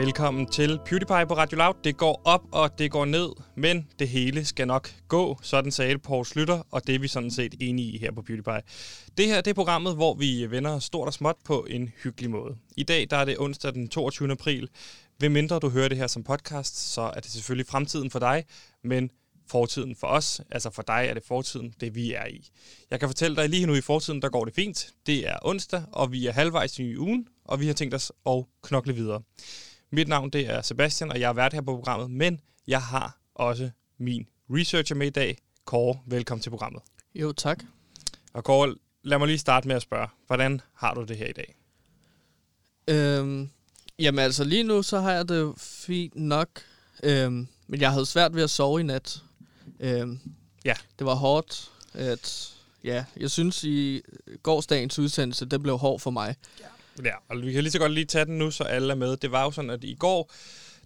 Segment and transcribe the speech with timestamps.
[0.00, 1.74] Velkommen til PewDiePie på Radio Loud.
[1.84, 5.38] Det går op, og det går ned, men det hele skal nok gå.
[5.42, 8.62] Sådan sagde Poul Slytter, og det er vi sådan set enige i her på PewDiePie.
[9.16, 12.56] Det her det er programmet, hvor vi vender stort og småt på en hyggelig måde.
[12.76, 14.32] I dag der er det onsdag den 22.
[14.32, 14.68] april.
[15.18, 18.44] Ved mindre du hører det her som podcast, så er det selvfølgelig fremtiden for dig,
[18.84, 19.10] men
[19.50, 20.40] fortiden for os.
[20.50, 22.48] Altså for dig er det fortiden, det vi er i.
[22.90, 24.88] Jeg kan fortælle dig, lige nu i fortiden, der går det fint.
[25.06, 28.44] Det er onsdag, og vi er halvvejs i ugen, og vi har tænkt os at
[28.62, 29.22] knokle videre.
[29.92, 33.18] Mit navn det er Sebastian, og jeg er vært her på programmet, men jeg har
[33.34, 35.38] også min researcher med i dag.
[35.64, 36.82] Kåre, velkommen til programmet.
[37.14, 37.64] Jo, tak.
[38.32, 41.32] Og Kåre, lad mig lige starte med at spørge, hvordan har du det her i
[41.32, 41.56] dag?
[42.88, 43.50] Øhm,
[43.98, 46.48] jamen altså, lige nu så har jeg det fint nok,
[47.02, 49.22] øhm, men jeg havde svært ved at sove i nat.
[49.80, 50.20] Øhm,
[50.64, 50.74] ja.
[50.98, 52.54] Det var hårdt, at
[52.84, 54.02] ja, jeg synes i
[54.42, 56.34] gårsdagens udsendelse, det blev hård for mig.
[56.60, 56.64] Ja.
[57.04, 59.16] Ja, og vi kan lige så godt lige tage den nu, så alle er med.
[59.16, 60.32] Det var jo sådan, at i går,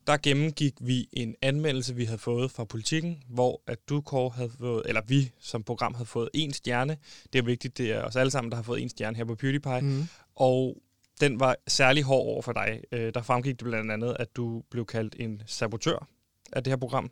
[0.07, 4.51] der gennemgik vi en anmeldelse, vi havde fået fra politikken, hvor at du, Kåre, havde
[4.59, 6.97] fået, eller vi som program havde fået en stjerne.
[7.33, 9.35] Det er vigtigt, det er os alle sammen, der har fået en stjerne her på
[9.35, 9.81] PewDiePie.
[9.81, 10.05] Mm.
[10.35, 10.77] Og
[11.21, 12.81] den var særlig hård over for dig.
[12.93, 16.09] Øh, der fremgik det blandt andet, at du blev kaldt en sabotør
[16.53, 17.11] af det her program.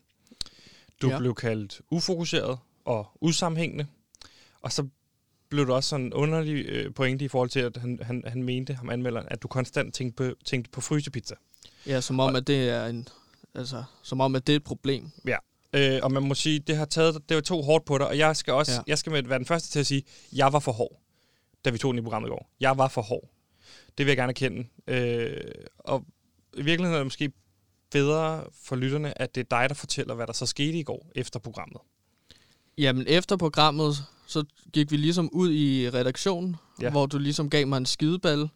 [1.02, 1.18] Du ja.
[1.18, 3.86] blev kaldt ufokuseret og usammenhængende.
[4.60, 4.88] Og så
[5.52, 8.42] blev det også sådan en underlig øh, pointe i forhold til, at han, han, han
[8.42, 11.34] mente, ham anmelderen, at du konstant tænkte på, tænkte på frysepizza.
[11.86, 13.08] Ja, som om, og, at det er en,
[13.54, 15.10] altså, som om, at det er et problem.
[15.26, 15.36] Ja,
[15.72, 18.18] øh, og man må sige, det har taget, det var to hårdt på dig, og
[18.18, 18.80] jeg skal også, ja.
[18.86, 21.00] jeg skal med være den første til at sige, jeg var for hård,
[21.64, 22.50] da vi tog den i programmet i går.
[22.60, 23.30] Jeg var for hård.
[23.98, 24.68] Det vil jeg gerne erkende.
[24.86, 25.36] Øh,
[25.78, 26.04] og
[26.54, 27.32] i virkeligheden er det måske
[27.90, 31.10] bedre for lytterne, at det er dig, der fortæller, hvad der så skete i går
[31.14, 31.80] efter programmet.
[32.78, 33.94] Jamen, efter programmet,
[34.32, 36.90] så gik vi ligesom ud i redaktionen, ja.
[36.90, 38.48] hvor du ligesom gav mig en skideball,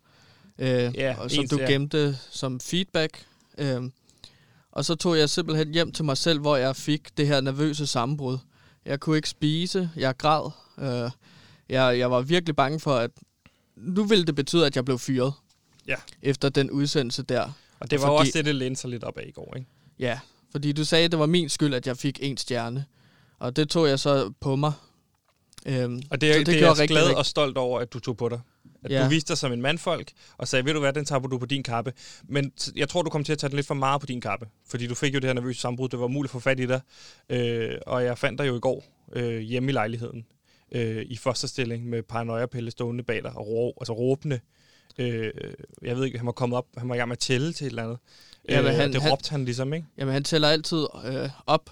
[0.59, 1.71] øh, ja, og som ens, du ja.
[1.71, 3.27] gemte som feedback.
[3.59, 3.83] Øh,
[4.73, 7.87] og så tog jeg simpelthen hjem til mig selv, hvor jeg fik det her nervøse
[7.87, 8.39] sammenbrud.
[8.85, 10.51] Jeg kunne ikke spise, jeg græd.
[10.79, 11.11] Øh,
[11.69, 13.11] jeg, jeg var virkelig bange for, at
[13.77, 15.33] nu ville det betyde, at jeg blev fyret.
[15.89, 15.97] Ja.
[16.23, 17.51] Efter den udsendelse der.
[17.81, 19.69] Og det var fordi, også det, det lænede sig lidt op af i går, ikke?
[19.99, 20.19] Ja,
[20.53, 22.85] fordi du sagde, at det var min skyld, at jeg fik en stjerne.
[23.39, 24.73] Og det tog jeg så på mig.
[25.67, 27.17] Øhm, og det, er, det, det er jeg rigtig, glad rigtig...
[27.17, 28.41] og stolt over, at du tog på dig.
[28.85, 29.05] At ja.
[29.05, 31.47] du viste dig som en mandfolk, og sagde, ved du hvad, den tager du på
[31.47, 31.93] din kappe.
[32.29, 34.49] Men jeg tror, du kom til at tage den lidt for meget på din kappe.
[34.69, 36.67] Fordi du fik jo det her nervøse sammenbrud, det var muligt at få fat i
[36.67, 36.81] dig.
[37.31, 40.27] Øh, og jeg fandt dig jo i går øh, hjemme i lejligheden.
[40.73, 44.41] Øh, I fosterstilling med paranoia-pille stående bag dig, og rå, altså råbende.
[44.99, 45.33] Øh,
[45.83, 47.65] jeg ved ikke, han var kommet op, han var i gang med at tælle til
[47.65, 47.99] et eller andet.
[48.49, 49.87] Ja, øh, han, det råbte han, han ligesom, ikke?
[49.99, 51.71] Jamen, han tæller altid øh, op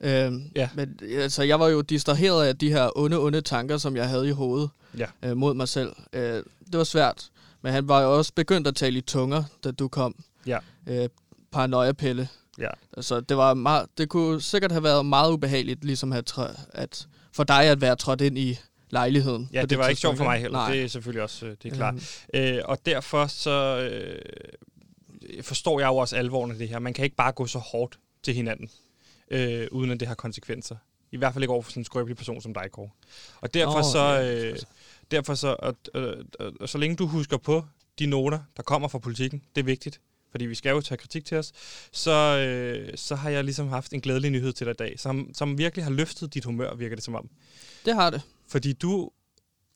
[0.00, 0.68] Øh, ja.
[0.74, 4.28] Men altså, jeg var jo distraheret af de her onde, onde tanker, som jeg havde
[4.28, 5.06] i hovedet ja.
[5.22, 5.92] øh, mod mig selv.
[6.12, 6.42] Øh,
[6.72, 7.30] det var svært.
[7.62, 10.24] Men han var jo også begyndt at tale i tunger, da du kom.
[10.46, 10.58] Ja.
[10.86, 11.08] Øh,
[11.52, 12.28] paranoia-pille.
[12.58, 12.68] Ja.
[12.96, 16.38] Altså, det, var meget, det kunne sikkert have været meget ubehageligt, ligesom at,
[16.72, 18.58] at for dig at være trådt ind i
[18.90, 19.48] lejligheden.
[19.52, 20.58] Ja, det, det var ikke sjovt for mig heller.
[20.58, 20.72] Nej.
[20.72, 21.94] Det er selvfølgelig også øh, det er klart.
[21.94, 22.00] Mm.
[22.40, 26.78] Øh, og derfor så øh, forstår jeg jo også alvoren af det her.
[26.78, 28.70] Man kan ikke bare gå så hårdt til hinanden
[29.30, 30.76] øh, uden at det har konsekvenser.
[31.12, 32.90] I hvert fald ikke over for sådan en skrøbelig person som dig, Kåre.
[33.40, 34.22] Og derfor oh, så...
[34.22, 34.58] Øh,
[35.10, 37.64] derfor så, og, og, og, og, så længe du husker på
[37.98, 40.00] de noter, der kommer fra politikken, det er vigtigt,
[40.30, 41.52] fordi vi skal jo tage kritik til os,
[41.92, 45.30] så, øh, så har jeg ligesom haft en glædelig nyhed til dig i dag, som,
[45.34, 47.28] som virkelig har løftet dit humør, virker det som om.
[47.84, 48.22] Det har det.
[48.48, 49.10] Fordi du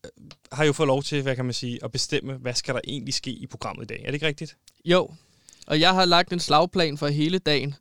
[0.05, 0.11] øh,
[0.53, 3.15] har jo fået lov til, hvad kan man sige, at bestemme, hvad skal der egentlig
[3.15, 4.01] ske i programmet i dag.
[4.01, 4.57] Er det ikke rigtigt?
[4.85, 5.15] Jo,
[5.67, 7.75] og jeg har lagt en slagplan for hele dagen,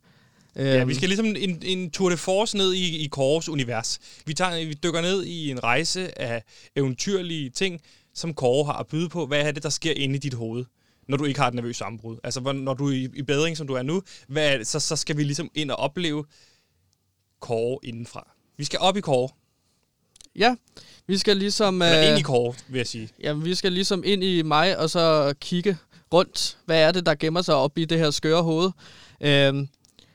[0.56, 0.94] Ja, vi øhm.
[0.94, 3.98] skal ligesom en, en tour de force ned i, i Kåres univers.
[4.26, 6.42] Vi, tager, vi dykker ned i en rejse af
[6.76, 7.80] eventyrlige ting,
[8.14, 9.26] som Kåre har at byde på.
[9.26, 10.64] Hvad er det, der sker inde i dit hoved,
[11.08, 12.18] når du ikke har et nervøst sammenbrud?
[12.24, 14.80] Altså, når du er i, i bedring, som du er nu, hvad er det, så,
[14.80, 16.24] så skal vi ligesom ind og opleve
[17.40, 18.30] Kåre indenfra.
[18.56, 19.28] Vi skal op i Kåre.
[20.36, 20.54] Ja,
[21.06, 21.82] vi skal ligesom...
[21.82, 23.08] Eller ind i øh, Kåre, vil jeg sige.
[23.22, 25.76] Ja, vi skal ligesom ind i mig, og så kigge
[26.12, 26.58] rundt.
[26.66, 28.70] Hvad er det, der gemmer sig op i det her skøre hoved?
[29.20, 29.68] Øhm,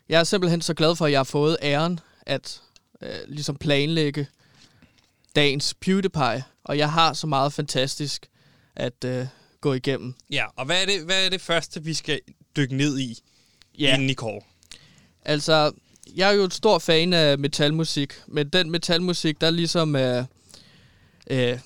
[0.10, 2.62] jeg er simpelthen så glad for, at jeg har fået æren at
[3.02, 4.28] øh, ligesom planlægge
[5.36, 8.28] dagens PewDiePie, og jeg har så meget fantastisk
[8.75, 9.28] at øh,
[9.62, 10.13] gå igennem.
[10.31, 12.19] Ja, og hvad er, det, hvad er det første, vi skal
[12.56, 13.19] dykke ned i
[13.80, 13.94] ja.
[13.94, 14.48] inden i kår?
[15.25, 15.72] Altså,
[16.16, 20.24] jeg er jo et stor fan af metalmusik, men den metalmusik, der ligesom øh,
[21.30, 21.60] øh,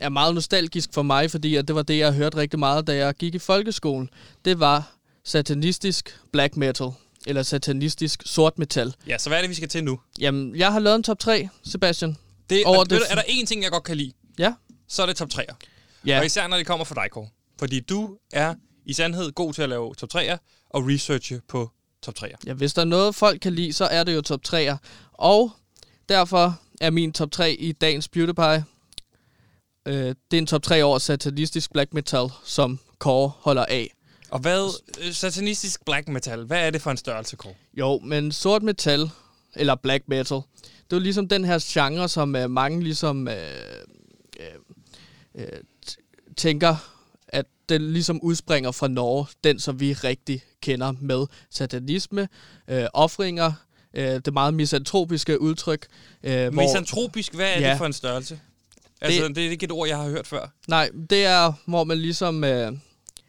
[0.00, 2.96] er meget nostalgisk for mig, fordi at det var det, jeg hørte rigtig meget, da
[2.96, 4.10] jeg gik i folkeskolen.
[4.44, 6.90] Det var satanistisk black metal
[7.26, 8.94] eller satanistisk sort metal.
[9.06, 10.00] Ja, så hvad er det, vi skal til nu?
[10.20, 12.16] Jamen, jeg har lavet en top 3, Sebastian.
[12.50, 14.54] Det, over det, er der én ting, jeg godt kan lide, ja.
[14.88, 15.54] så er det top 3'er.
[16.06, 16.18] Ja.
[16.18, 17.28] Og især når det kommer fra dig, Kåre.
[17.58, 18.54] Fordi du er
[18.86, 20.36] i sandhed god til at lave top 3'er
[20.70, 21.70] og researche på
[22.02, 22.36] top 3'er.
[22.46, 24.76] Ja, hvis der er noget, folk kan lide, så er det jo top 3'er.
[25.12, 25.52] Og
[26.08, 28.64] derfor er min top 3 i dagens Beauty Pie.
[29.86, 33.95] Øh, det er en top 3 over satanistisk black metal, som Kåre holder af.
[34.36, 37.54] Og hvad, øh, satanistisk black metal, hvad er det for en størrelse, Kåre?
[37.74, 39.10] Jo, men sort metal,
[39.54, 43.32] eller black metal, det er jo ligesom den her genre, som uh, mange ligesom uh,
[45.34, 45.42] uh,
[46.36, 46.76] tænker,
[47.28, 52.28] at den ligesom udspringer fra Norge, den som vi rigtig kender med satanisme,
[52.72, 53.52] uh, offringer,
[53.98, 55.86] uh, det meget misantropiske udtryk.
[56.22, 58.40] Uh, Misantropisk, hvad er ja, det for en størrelse?
[59.00, 60.48] Altså, det, det er ikke et ord, jeg har hørt før.
[60.68, 62.78] Nej, det er, hvor man ligesom, uh,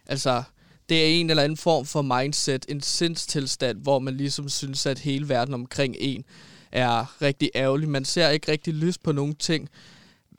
[0.06, 0.44] altså,
[0.90, 5.00] det er en eller anden form for mindset, en sindstilstand, hvor man ligesom synes, at
[5.00, 6.26] hele verden omkring en
[6.72, 7.90] er rigtig ærgerlig.
[7.90, 9.70] Man ser ikke rigtig lyst på nogen ting.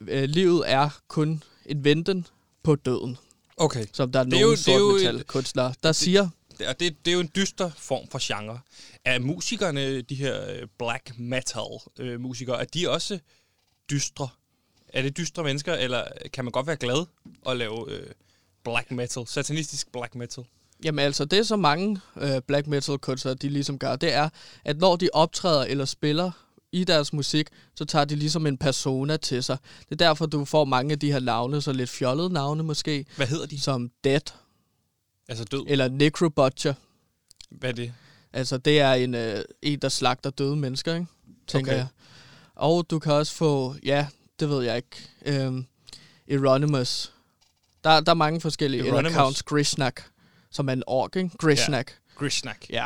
[0.07, 2.27] Øh, livet er kun en venten
[2.63, 3.17] på døden.
[3.57, 3.85] Okay.
[3.93, 6.29] Som der er nogle sort kunstnere, der det, siger.
[6.57, 8.59] Det, det, det er jo en dyster form for genre.
[9.05, 13.19] Er musikerne, de her øh, black metal øh, musikere, er de også
[13.91, 14.29] dystre?
[14.93, 16.03] Er det dystre mennesker, eller
[16.33, 17.05] kan man godt være glad
[17.45, 18.07] og lave øh,
[18.63, 20.43] black metal, satanistisk black metal?
[20.83, 24.29] Jamen altså, det som mange øh, black metal kunstnere, de ligesom gør, det er,
[24.65, 26.31] at når de optræder eller spiller
[26.71, 29.57] i deres musik, så tager de ligesom en persona til sig.
[29.79, 33.05] Det er derfor, du får mange af de her navne, så lidt fjollede navne måske.
[33.15, 33.59] Hvad hedder de?
[33.59, 34.21] Som Dead.
[35.27, 35.65] Altså død?
[35.67, 36.73] Eller Necrobutcher.
[37.49, 37.93] Hvad er det?
[38.33, 41.07] Altså, det er en, øh, en der slagter døde mennesker, ikke?
[41.47, 41.77] tænker okay.
[41.77, 41.87] jeg.
[42.55, 44.07] Og du kan også få, ja,
[44.39, 45.65] det ved jeg ikke, øhm,
[46.27, 47.13] Euronymous.
[47.89, 48.83] Der, der er mange forskellige.
[48.83, 49.11] Euronymous.
[49.11, 50.01] Eller Count Grishnak
[50.51, 51.29] som er en ork, ikke?
[51.37, 51.89] Grishnak.
[51.89, 52.19] Ja.
[52.19, 52.69] Grishnak.
[52.69, 52.85] Ja.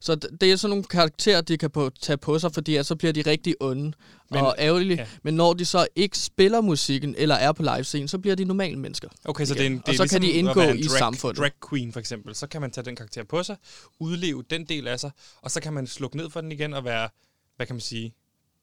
[0.00, 3.12] Så det er sådan nogle karakterer, de kan på, tage på sig, fordi så bliver
[3.12, 3.92] de rigtig onde
[4.30, 4.96] men, og ærgerlige.
[4.96, 5.06] Ja.
[5.22, 8.78] Men når de så ikke spiller musikken eller er på livescenen, så bliver de normale
[8.78, 9.08] mennesker.
[9.24, 11.38] Okay, så det er en, det og så ligesom kan de indgå i drag, samfundet.
[11.38, 13.56] Drag queen for eksempel, så kan man tage den karakter på sig,
[13.98, 15.10] udleve den del af sig,
[15.42, 17.08] og så kan man slukke ned for den igen og være,
[17.56, 18.14] hvad kan man sige,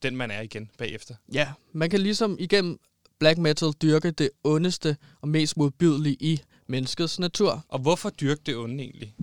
[0.04, 1.16] den man er igen bagefter.
[1.34, 2.80] Ja, man kan ligesom igennem
[3.20, 7.66] black metal dyrke det ondeste og mest modbydelige i menneskets natur.
[7.68, 9.16] Og hvorfor dyrke det onde egentlig?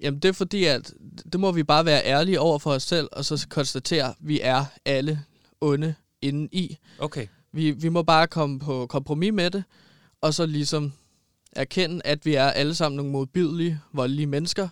[0.00, 0.92] Jamen det er fordi, at
[1.32, 4.40] det må vi bare være ærlige over for os selv, og så konstatere, at vi
[4.42, 5.20] er alle
[5.60, 6.76] onde inden i.
[6.98, 7.26] Okay.
[7.52, 9.64] Vi, vi må bare komme på kompromis med det,
[10.20, 10.92] og så ligesom
[11.52, 14.68] erkende, at vi er alle sammen nogle modbydelige, voldelige mennesker,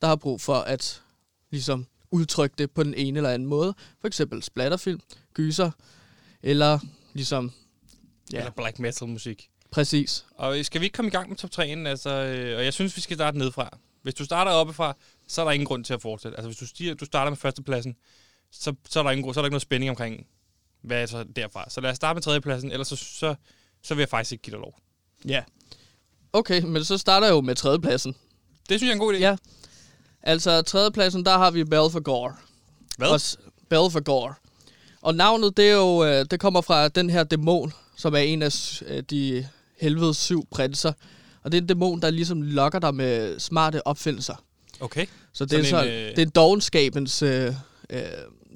[0.00, 1.02] der har brug for at
[1.50, 3.74] ligesom udtrykke det på den ene eller anden måde.
[4.00, 5.00] For eksempel splatterfilm,
[5.34, 5.70] gyser,
[6.42, 6.78] eller
[7.12, 7.52] ligesom...
[8.32, 8.38] Ja.
[8.38, 9.48] Eller black metal musik.
[9.70, 10.26] Præcis.
[10.30, 11.88] Og skal vi ikke komme i gang med top 3'en?
[11.88, 13.78] Altså, øh, og jeg synes, vi skal starte nedefra.
[14.02, 14.96] Hvis du starter oppefra,
[15.28, 16.36] så er der ingen grund til at fortsætte.
[16.38, 17.96] Altså, hvis du, stiger, du starter med førstepladsen,
[18.52, 20.26] så, så, er der ingen, så er der ikke noget spænding omkring,
[20.82, 21.70] hvad er så derfra.
[21.70, 23.34] Så lad os starte med tredjepladsen, ellers så, så,
[23.82, 24.78] så vil jeg faktisk ikke give dig lov.
[25.24, 25.42] Ja.
[26.32, 28.16] Okay, men så starter jeg jo med tredjepladsen.
[28.68, 29.18] Det synes jeg er en god idé.
[29.18, 29.36] Ja.
[30.22, 32.38] Altså, tredjepladsen, der har vi Belphegor.
[32.96, 33.08] Hvad?
[33.08, 33.36] Også
[33.68, 34.38] Belphegor.
[35.02, 38.42] Og navnet, det, er jo, øh, det kommer fra den her dæmon, som er en
[38.42, 39.48] af øh, de
[39.80, 40.92] helvedes syv prinser.
[41.42, 44.34] Og det er en dæmon, der ligesom lokker dig med smarte opfindelser.
[44.80, 45.06] Okay.
[45.32, 46.16] Så det, er, så, en, øh...
[46.16, 47.54] det er dogenskabens øh,
[47.90, 48.02] øh,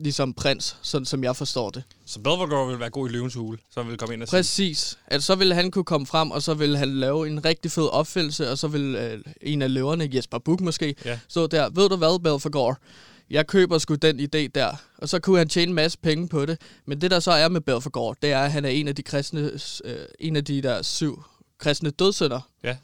[0.01, 1.83] ligesom prins, sådan som jeg forstår det.
[2.07, 4.79] Så Belvedere vil være god i løvens hule, så han vil komme ind og Præcis.
[4.79, 4.99] Sige.
[5.07, 7.89] Altså, så vil han kunne komme frem, og så vil han lave en rigtig fed
[7.93, 11.19] opfindelse, og så vil øh, en af løverne, Jesper Buch måske, ja.
[11.29, 11.71] stå der.
[11.71, 12.75] Ved du hvad, Belvedere?
[13.31, 14.83] Jeg køber sgu den idé der.
[14.99, 16.61] Og så kunne han tjene en masse penge på det.
[16.87, 19.03] Men det der så er med Belfagor, det er, at han er en af de
[19.03, 19.51] kristne,
[19.85, 21.23] øh, en af de der syv
[21.59, 22.41] kristne dødsønder.
[22.63, 22.77] Ja.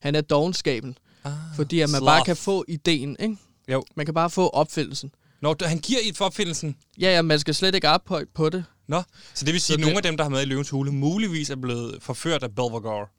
[0.00, 0.98] Han er dogenskaben.
[1.24, 2.10] Ah, fordi at man sloth.
[2.10, 3.36] bare kan få ideen, ikke?
[3.68, 3.84] Jo.
[3.96, 5.10] Man kan bare få opfindelsen.
[5.42, 6.76] Nå, han giver et for opfindelsen?
[7.00, 8.64] Ja, ja, man skal slet ikke op på det.
[8.88, 9.02] Nå,
[9.34, 11.50] så det vil sige, at nogle af dem, der har med i Løvens Hule, muligvis
[11.50, 13.10] er blevet forført af Belfagor.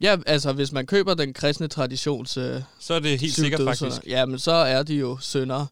[0.00, 2.36] Ja, altså hvis man køber den kristne traditions...
[2.36, 4.06] Øh, så er det helt sikkert faktisk.
[4.06, 5.66] Ja, men så er de jo sønder.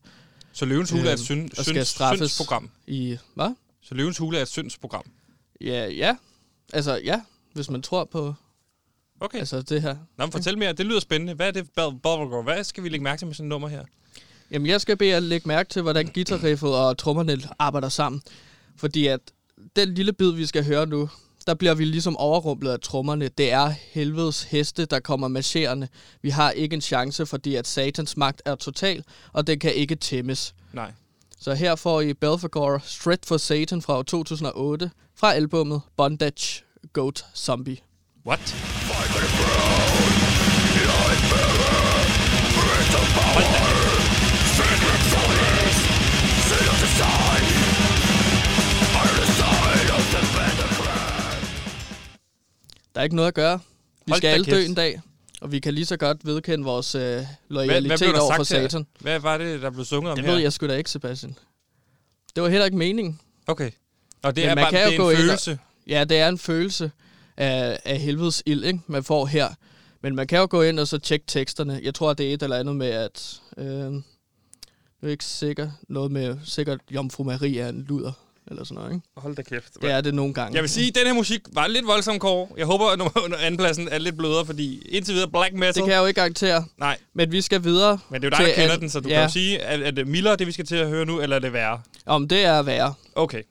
[0.52, 1.50] Så Løvens Hule øh, er et øhm, synd,
[1.84, 2.70] synd, syndsprogram?
[2.86, 3.54] I, hvad?
[3.82, 5.04] Så Løvens Hule er et syndsprogram?
[5.60, 6.16] Ja, ja.
[6.72, 7.20] Altså, ja,
[7.52, 8.34] hvis man tror på
[9.20, 9.38] okay.
[9.38, 9.96] altså, det her.
[10.18, 10.72] Nå, men fortæl mere.
[10.72, 11.34] Det lyder spændende.
[11.34, 12.42] Hvad er det, Bubblegore?
[12.42, 13.84] Hvad skal vi lægge mærke til med sådan et nummer her?
[14.50, 18.22] Jamen, jeg skal bede at lægge mærke til, hvordan guitarriffet og trommerne arbejder sammen.
[18.76, 19.20] Fordi at
[19.76, 21.08] den lille bid, vi skal høre nu,
[21.46, 23.28] der bliver vi ligesom overrumplet af trommerne.
[23.28, 25.88] Det er helvedes heste, der kommer marcherende.
[26.22, 29.94] Vi har ikke en chance, fordi at satans magt er total, og den kan ikke
[29.94, 30.54] tæmmes.
[30.72, 30.92] Nej.
[31.40, 36.62] Så her får I Belfagor Straight for Satan fra 2008 fra albumet Bondage
[36.92, 37.78] Goat Zombie.
[38.26, 38.56] What?
[52.96, 53.60] Der er ikke noget at gøre.
[54.06, 55.00] Vi Hold skal alle dø en dag.
[55.40, 58.86] Og vi kan lige så godt vedkende vores øh, loyalitet hvad, hvad over for Satan.
[59.00, 60.32] Hvad var det, der blev sunget om det her?
[60.32, 61.36] Ved jeg sgu da ikke, Sebastian.
[62.34, 63.20] Det var heller ikke meningen.
[63.46, 63.70] Okay.
[64.22, 65.50] Og det Men er bare det er en følelse?
[65.50, 66.90] Ind, ja, det er en følelse
[67.36, 68.80] af, af helvedes ild, ikke?
[68.86, 69.48] man får her.
[70.02, 71.80] Men man kan jo gå ind og så tjekke teksterne.
[71.82, 73.40] Jeg tror, det er et eller andet med, at...
[73.58, 73.66] Øh,
[75.02, 75.70] jeg er ikke sikker.
[75.88, 78.12] Noget med sikkert Jomfru Maria er en luder
[78.50, 79.06] eller sådan noget, ikke?
[79.16, 79.74] Hold da kæft.
[79.82, 80.54] Det er det nogle gange.
[80.54, 82.48] Jeg vil sige, at den her musik var lidt voldsom, Kåre.
[82.56, 85.74] Jeg håber, at under andenpladsen er lidt blødere, fordi indtil videre black metal...
[85.74, 86.64] Det kan jeg jo ikke garantere.
[86.78, 86.98] Nej.
[87.14, 87.98] Men vi skal videre.
[88.10, 89.14] Men det er jo dig, der kender den, så du ja.
[89.14, 91.36] kan jo sige, at er det mildere, det vi skal til at høre nu, eller
[91.36, 91.80] er det værre?
[92.06, 92.94] Om det er værre.
[93.14, 93.42] Okay.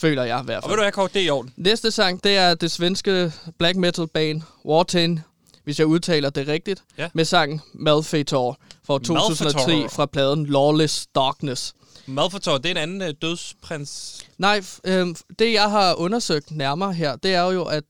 [0.00, 0.64] Føler jeg i hvert fald.
[0.64, 1.52] Og ved du hvad, Kåre, det er i orden.
[1.56, 5.20] Næste sang, det er det svenske black metal band Wartain,
[5.64, 7.08] hvis jeg udtaler det rigtigt, ja.
[7.14, 9.88] med sangen Malfator fra 2003 Malfator.
[9.88, 11.74] fra pladen Lawless Darkness.
[12.08, 14.22] Malfator, det er en anden øh, dødsprins?
[14.38, 15.06] Nej, øh,
[15.38, 17.84] det jeg har undersøgt nærmere her, det er jo, at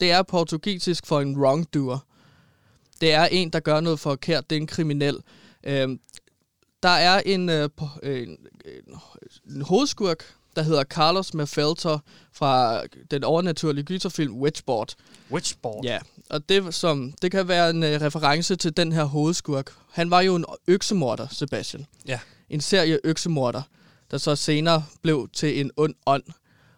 [0.00, 1.98] det er portugisisk for en wrongdoer.
[3.00, 4.50] Det er en, der gør noget forkert.
[4.50, 5.16] Det er en kriminel.
[5.64, 5.88] Øh,
[6.82, 7.68] der er en, øh,
[8.02, 8.38] en, en,
[9.50, 11.98] en hovedskurk, der hedder Carlos Mafelter
[12.32, 14.94] fra den overnaturlige gyserfilm Witchboard.
[15.30, 15.84] Witchboard?
[15.84, 15.98] Ja,
[16.30, 19.72] og det, som, det kan være en uh, reference til den her hovedskurk.
[19.90, 21.86] Han var jo en øksemorder, Sebastian.
[22.06, 22.18] Ja.
[22.50, 23.62] En serie øksemorder,
[24.10, 26.22] der så senere blev til en ond ånd,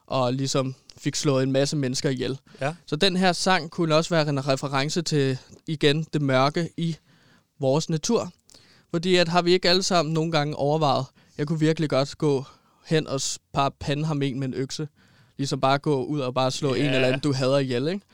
[0.07, 2.39] og ligesom fik slået en masse mennesker ihjel.
[2.61, 2.75] Ja.
[2.87, 6.97] Så den her sang kunne også være en reference til, igen, det mørke i
[7.61, 8.33] vores natur.
[8.91, 11.05] Fordi at har vi ikke alle sammen nogle gange overvejet,
[11.39, 12.45] jeg kunne virkelig godt gå
[12.87, 13.21] hen og
[13.53, 14.89] bare pande ham en med en økse.
[15.37, 16.87] Ligesom bare gå ud og bare slå yeah.
[16.87, 18.07] en eller anden, du hader ihjel, ikke?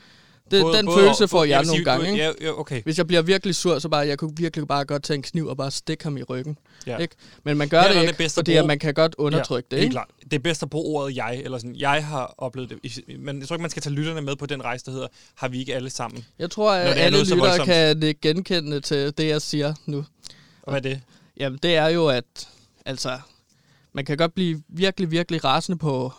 [0.51, 2.23] Det, både, den både, følelse får jeg, jeg nogle sige, gange, ikke?
[2.23, 2.83] Ja, ja, okay.
[2.83, 5.47] Hvis jeg bliver virkelig sur, så bare, jeg kunne virkelig bare godt tage en kniv
[5.47, 6.57] og bare stikke ham i ryggen.
[6.87, 6.97] Ja.
[6.97, 7.15] Ikke?
[7.43, 9.91] Men man gør det ikke, det fordi at man kan godt undertrykke ja, det, ikke?
[9.91, 10.07] Klart.
[10.23, 12.99] Det er bedst at bruge ordet jeg, eller sådan, jeg har oplevet det.
[13.19, 15.47] Men jeg tror ikke, man skal tage lytterne med på den rejse, der hedder, har
[15.47, 16.25] vi ikke alle sammen?
[16.39, 20.05] Jeg tror, at alle lyttere kan genkende til det, jeg siger nu.
[20.61, 21.01] Og hvad er det?
[21.37, 22.49] Jamen, det er jo, at
[22.85, 23.19] altså,
[23.93, 26.13] man kan godt blive virkelig, virkelig rasende på,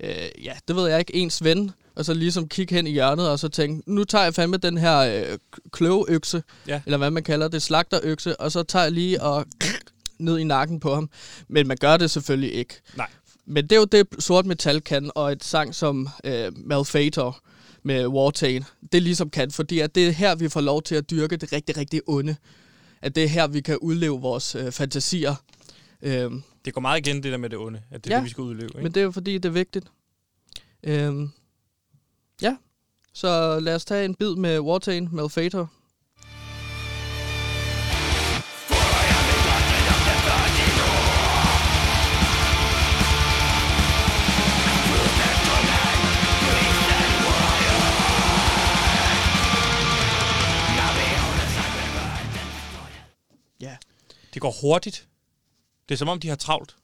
[0.00, 0.10] øh,
[0.44, 3.38] ja, det ved jeg ikke, ens ven, og så ligesom kigge hen i hjørnet, og
[3.38, 5.38] så tænke, nu tager jeg fandme den her øh,
[5.72, 6.80] kløveøkse, ja.
[6.86, 9.46] eller hvad man kalder det, slagterøkse, og så tager jeg lige og
[10.18, 11.10] ned i nakken på ham.
[11.48, 12.80] Men man gør det selvfølgelig ikke.
[12.96, 13.08] Nej.
[13.46, 17.38] Men det er jo det, sort metal kan, og et sang som øh, Malfator
[17.82, 21.10] med Wartain, det ligesom kan, fordi at det er her, vi får lov til at
[21.10, 22.36] dyrke det rigtig, rigtig onde.
[23.02, 25.34] At det er her, vi kan udleve vores øh, fantasier.
[26.02, 26.30] Øh,
[26.64, 28.30] det går meget igen, det der med det onde, at det er ja, det, vi
[28.30, 28.68] skal udleve.
[28.68, 28.82] Ikke?
[28.82, 29.86] men det er jo fordi, det er vigtigt.
[30.82, 31.30] Øhm,
[32.42, 32.56] ja,
[33.12, 35.70] så lad os tage en bid med Wartain, Malfator.
[53.60, 53.76] Ja.
[54.34, 55.08] Det går hurtigt.
[55.88, 56.76] Det er som om, de har travlt.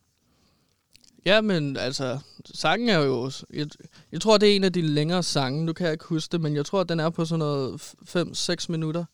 [1.27, 2.19] Ja, men altså,
[2.55, 3.31] sangen er jo...
[3.53, 3.67] Jeg,
[4.13, 5.65] jeg tror, det er en af de længere sange.
[5.65, 8.67] Nu kan jeg ikke huske det, men jeg tror, den er på sådan noget 5-6
[8.69, 9.05] minutter.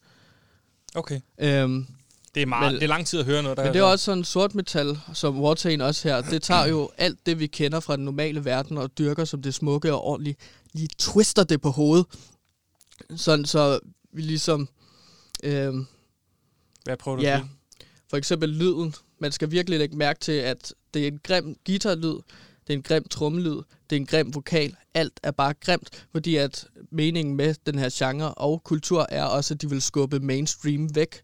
[0.95, 1.21] Okay.
[1.39, 1.87] Øhm,
[2.35, 3.85] det er, meget, men, det er lang tid at høre noget, der Men det er
[3.85, 6.21] også sådan sort metal, som Wartain også her.
[6.21, 9.55] Det tager jo alt det, vi kender fra den normale verden, og dyrker som det
[9.55, 10.39] smukke og ordentligt.
[10.73, 12.07] Lige twister det på hovedet.
[13.17, 13.79] Sådan så
[14.13, 14.69] vi ligesom...
[15.43, 15.87] Øhm,
[16.85, 17.51] Hvad prøver du ja, at sige?
[18.11, 18.95] For eksempel lyden.
[19.19, 22.15] Man skal virkelig lægge mærke til, at det er en grim guitarlyd,
[22.67, 24.77] det er en grim trommelyd, det er en grim vokal.
[24.95, 29.55] Alt er bare grimt, fordi at meningen med den her genre og kultur er også,
[29.55, 31.23] at de vil skubbe mainstream væk.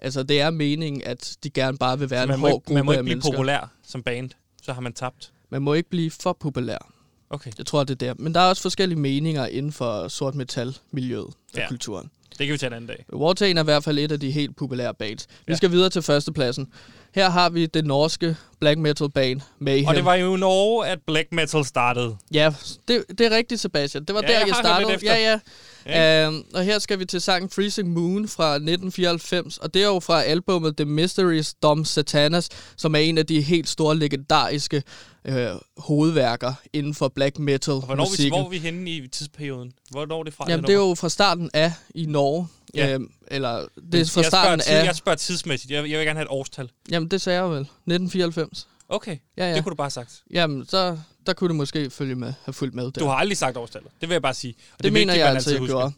[0.00, 2.92] Altså, det er meningen, at de gerne bare vil være en hård gruppe Man må
[2.92, 4.30] ikke blive populær som band,
[4.62, 5.32] så har man tabt.
[5.50, 6.94] Man må ikke blive for populær.
[7.30, 7.50] Okay.
[7.58, 8.14] Jeg tror, det er der.
[8.18, 11.68] Men der er også forskellige meninger inden for sort metal-miljøet og ja.
[11.68, 12.10] kulturen.
[12.38, 13.04] Det kan vi tage en anden dag.
[13.12, 15.26] Wartain er i hvert fald et af de helt populære bands.
[15.30, 15.52] Ja.
[15.52, 16.72] Vi skal videre til førstepladsen.
[17.14, 19.88] Her har vi det norske black metal band Mayhem.
[19.88, 22.16] Og det var jo i Norge, at black metal startede.
[22.32, 22.54] Ja,
[22.88, 24.04] det, det er rigtigt, Sebastian.
[24.04, 24.98] Det var ja, der, jeg, jeg startede.
[25.02, 25.38] Ja, ja.
[25.86, 26.28] Ja.
[26.28, 30.00] Uh, og her skal vi til sangen Freezing Moon fra 1994, og det er jo
[30.00, 34.82] fra albumet The Mysteries Dom Satanas, som er en af de helt store legendariske
[35.24, 38.24] øh, hovedværker inden for black metal og hvornår musikken.
[38.24, 39.72] Vi, hvor er vi henne i tidsperioden?
[39.90, 40.44] Hvornår er det fra?
[40.48, 42.48] Jamen, det er jo fra starten af i Norge.
[42.74, 42.94] Ja.
[42.94, 44.84] Øhm, eller det er fra jeg starten tid, af...
[44.84, 45.70] Jeg spørger tidsmæssigt.
[45.70, 46.70] Jeg, jeg vil gerne have et årstal.
[46.90, 47.60] Jamen, det sagde jeg vel.
[47.60, 48.68] 1994.
[48.88, 49.54] Okay, ja, ja.
[49.54, 50.22] det kunne du bare have sagt.
[50.30, 52.90] Jamen, så der kunne du måske følge med, have fulgt med der.
[52.90, 53.90] Du har aldrig sagt årstallet.
[54.00, 54.54] Det vil jeg bare sige.
[54.58, 55.92] Og det, det mener vigtigt, jeg altså, jeg gjorde.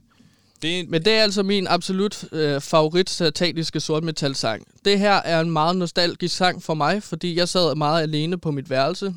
[0.63, 0.91] Det er en...
[0.91, 4.67] Men det er altså min absolut øh, favorit sataniske sortmetal-sang.
[4.85, 8.51] Det her er en meget nostalgisk sang for mig, fordi jeg sad meget alene på
[8.51, 9.15] mit værelse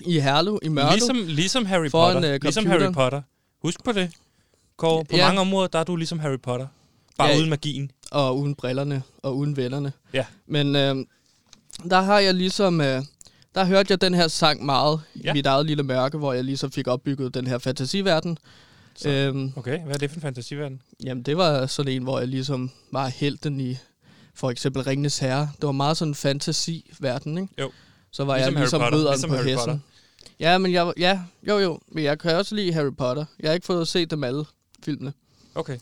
[0.00, 0.92] i Herlev, i Mørlev.
[0.92, 2.20] Ligesom, ligesom Harry Potter.
[2.20, 3.22] En, uh, ligesom Harry Potter.
[3.62, 4.10] Husk på det.
[4.76, 5.26] Kåre, på ja.
[5.26, 6.66] mange områder, der er du ligesom Harry Potter.
[7.20, 7.90] Bare ja, uden magien.
[8.10, 9.92] Og uden brillerne, og uden vennerne.
[10.12, 10.24] Ja.
[10.46, 10.96] Men øh,
[11.90, 12.80] der har jeg ligesom...
[12.80, 13.02] Øh,
[13.54, 15.30] der hørte jeg den her sang meget ja.
[15.30, 18.38] i mit eget lille mørke, hvor jeg ligesom fik opbygget den her fantasiverden.
[18.94, 20.82] Så, øhm, okay, hvad er det for en fantasiverden?
[21.04, 23.76] Jamen, det var sådan en, hvor jeg ligesom var helten i
[24.34, 25.50] for eksempel Ringnes Herre.
[25.60, 27.54] Det var meget sådan en fantasiverden, ikke?
[27.58, 27.70] Jo.
[28.10, 29.58] Så var ligesom jeg ligesom ridderen ligesom på Harry hesten.
[29.58, 29.78] Potter.
[30.40, 33.24] Ja, men jeg, ja, jo jo, men jeg kan også lide Harry Potter.
[33.40, 34.44] Jeg har ikke fået set dem alle
[34.84, 35.12] filmene.
[35.54, 35.78] Okay.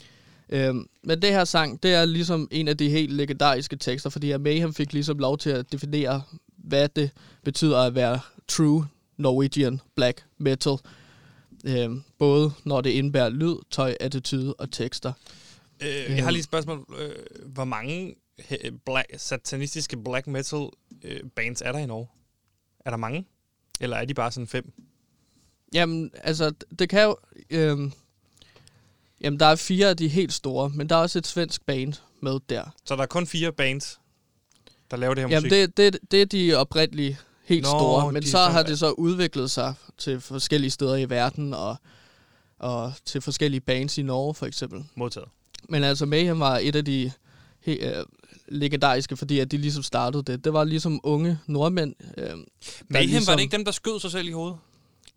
[0.48, 4.36] Øhm, men det her sang, det er ligesom en af de helt legendariske tekster, fordi
[4.36, 6.22] Mayhem fik ligesom lov til at definere,
[6.56, 7.10] hvad det
[7.44, 8.86] betyder at være true
[9.16, 10.76] Norwegian black metal.
[11.64, 15.12] Øhm, både når det indbærer lyd, tøj, attitude og tekster.
[15.82, 16.86] Øh, jeg har lige et spørgsmål.
[16.98, 17.10] Øh,
[17.46, 18.14] hvor mange
[18.84, 20.68] black, satanistiske black metal
[21.04, 22.06] øh, bands er der i Norge?
[22.84, 23.26] Er der mange?
[23.80, 24.72] Eller er de bare sådan fem?
[25.72, 27.16] Jamen, altså, det kan jo...
[27.50, 27.90] Øh,
[29.20, 31.92] jamen, der er fire af de helt store, men der er også et svensk band
[32.20, 32.64] med der.
[32.84, 34.00] Så der er kun fire bands,
[34.90, 35.52] der laver det her jamen, musik?
[35.52, 38.90] Jamen, det, det, det er de oprindelige helt Nå, store, men så har det så
[38.90, 41.76] udviklet sig til forskellige steder i verden, og,
[42.58, 44.84] og til forskellige bands i Norge, for eksempel.
[44.94, 45.28] Modtaget.
[45.68, 47.12] Men altså, Mayhem var et af de
[47.60, 48.04] he, øh,
[48.48, 50.44] legendariske, fordi at de ligesom startede det.
[50.44, 51.94] Det var ligesom unge nordmænd.
[52.18, 52.24] Øh,
[52.88, 53.32] Mayhem, ligesom...
[53.32, 54.58] var det ikke dem, der skød sig selv i hovedet?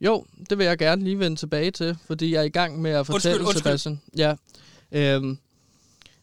[0.01, 2.91] Jo, det vil jeg gerne lige vende tilbage til, fordi jeg er i gang med
[2.91, 3.77] at fortælle, undskyld, undskyld.
[3.77, 4.01] Sebastian.
[4.17, 4.35] Ja.
[4.91, 5.37] Øhm,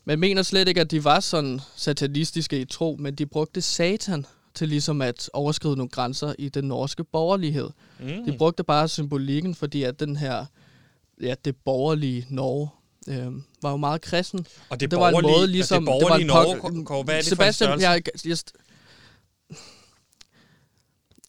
[0.05, 4.27] man mener slet ikke, at de var sådan satanistiske i tro, men de brugte satan
[4.55, 7.71] til ligesom at overskride nogle grænser i den norske borgerlighed.
[8.01, 8.25] Mm.
[8.27, 10.47] De brugte bare symbolikken, fordi at den her,
[11.23, 12.69] ja, det borgerlige Norge
[13.09, 13.33] øh,
[13.63, 14.47] var jo meget kristen.
[14.69, 15.83] Og det, det var en måde ligesom...
[15.83, 18.37] Det borgerlige det var en Norge, Kåre, hvad er det Sebastian, for en jeg, jeg,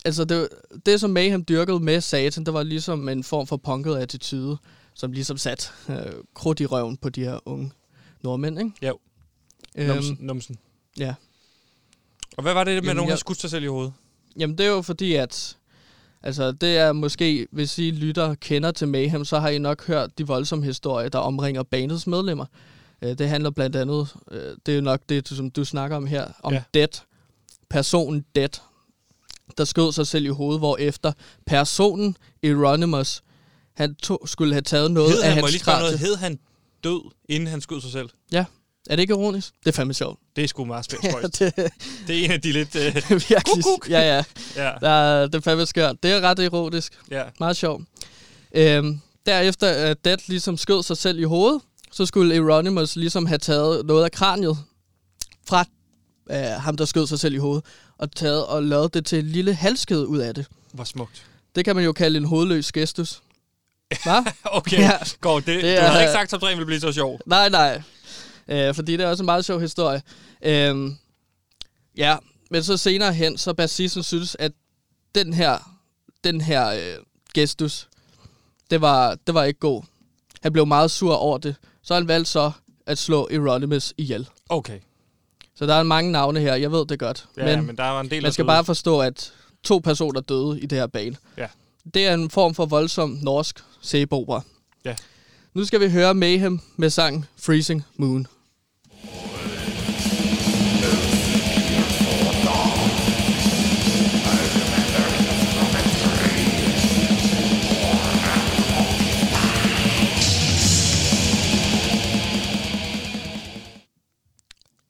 [0.09, 0.49] altså det,
[0.85, 4.57] det, som Mayhem dyrkede med satan, det var ligesom en form for punket attitude,
[4.93, 5.95] som ligesom sat øh,
[6.33, 7.71] krudt i røven på de her unge
[8.21, 8.71] nordmænd, ikke?
[8.87, 8.99] Jo.
[9.75, 10.57] Øhm, numsen, numsen.
[10.99, 11.15] Ja.
[12.37, 13.93] Og hvad var det med, Jamen, nogen har skudt sig selv i hovedet?
[14.39, 15.55] Jamen, det er jo fordi, at
[16.23, 20.17] Altså, det er måske, hvis I lytter kender til Mayhem, så har I nok hørt
[20.17, 22.45] de voldsomme historier, der omringer bandets medlemmer.
[23.01, 26.27] Øh, det handler blandt andet, øh, det er nok det, som du snakker om her,
[26.43, 26.63] om ja.
[26.73, 27.01] Dead.
[27.69, 28.49] Personen Dead,
[29.57, 31.11] der skød sig selv i hovedet, hvor efter
[31.45, 33.21] personen Euronymous,
[33.75, 36.39] han to, skulle have taget noget hed af han, hans noget, Hed han
[36.83, 38.09] død, inden han skød sig selv?
[38.31, 38.45] Ja.
[38.89, 39.53] Er det ikke ironisk?
[39.59, 40.19] Det er fandme sjovt.
[40.35, 41.71] Det er sgu meget spændt ja, det,
[42.07, 42.75] det er en af de lidt...
[42.75, 42.81] Uh...
[43.09, 43.35] Virkelig.
[43.45, 43.89] Kuk, kuk.
[43.89, 44.23] Ja, ja.
[44.55, 44.71] ja.
[44.81, 46.03] Der, det er fandme skørt.
[46.03, 46.93] Det er ret erotisk.
[47.11, 47.23] Ja.
[47.39, 47.83] Meget sjovt.
[48.55, 53.25] Øhm, derefter at uh, Dead ligesom skød sig selv i hovedet, så skulle Euronymous ligesom
[53.25, 54.57] have taget noget af kraniet
[55.47, 55.65] fra
[56.29, 57.65] uh, ham, der skød sig selv i hovedet,
[57.99, 60.45] og taget og lavet det til en lille halskæde ud af det.
[60.73, 61.25] Hvor smukt.
[61.55, 63.21] Det kan man jo kalde en hovedløs gestus.
[64.03, 64.31] Hvad?
[64.59, 64.91] okay, ja.
[65.21, 67.19] Går det, det du havde ikke sagt, at top 3 ville blive så sjov.
[67.25, 67.81] Nej, nej.
[68.47, 70.01] Øh, fordi det er også en meget sjov historie.
[70.41, 70.91] Øh,
[71.97, 72.17] ja,
[72.51, 74.51] men så senere hen, så bassisten synes, at
[75.15, 75.77] den her,
[76.23, 77.87] den her øh, gestus,
[78.69, 79.83] det var, det var ikke god.
[80.41, 81.55] Han blev meget sur over det.
[81.81, 82.51] Så han valgte så
[82.85, 84.29] at slå Euronymous ihjel.
[84.49, 84.79] Okay.
[85.59, 87.25] Så der er mange navne her, jeg ved det godt.
[87.37, 90.59] Ja, men, men der var en del man skal bare forstå, at to personer døde
[90.59, 91.15] i det her bane.
[91.37, 91.47] Ja.
[91.93, 94.41] Det er en form for voldsom norsk sæbeopera.
[94.85, 94.95] Ja.
[95.53, 98.27] Nu skal vi høre Mayhem med sang Freezing Moon.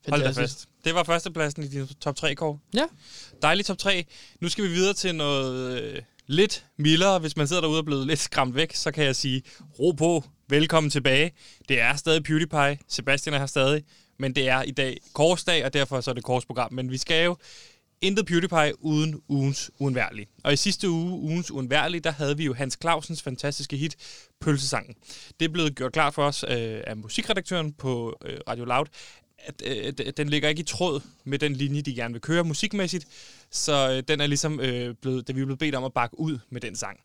[0.09, 0.65] Hold da fast.
[0.85, 2.61] Det var førstepladsen i din top 3 kår.
[2.73, 2.85] Ja.
[3.41, 4.05] Dejlig top 3.
[4.41, 7.19] Nu skal vi videre til noget øh, lidt mildere.
[7.19, 9.43] Hvis man sidder derude og er blevet lidt skræmt væk, så kan jeg sige,
[9.79, 11.31] ro på, velkommen tilbage.
[11.69, 12.79] Det er stadig PewDiePie.
[12.87, 13.83] Sebastian er her stadig.
[14.19, 16.73] Men det er i dag korsdag, og derfor så er det korsprogram.
[16.73, 17.37] Men vi skal jo
[18.01, 20.27] intet PewDiePie uden ugens uundværlige.
[20.43, 23.95] Og i sidste uge, ugens uundværlige, der havde vi jo Hans Clausens fantastiske hit,
[24.41, 24.95] Pølsesangen.
[25.39, 28.85] Det er blevet gjort klart for os øh, af musikredaktøren på øh, Radio Loud,
[29.45, 33.07] at øh, den ligger ikke i tråd med den linje, de gerne vil køre musikmæssigt,
[33.51, 36.19] så øh, den er ligesom øh, blevet, det vi er blevet bedt om at bakke
[36.19, 36.99] ud med den sang.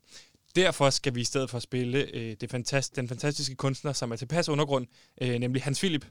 [0.55, 4.15] Derfor skal vi i stedet for spille øh, det fantast, den fantastiske kunstner, som er
[4.15, 4.87] tilpas undergrund,
[5.21, 6.05] øh, nemlig Hans Philip.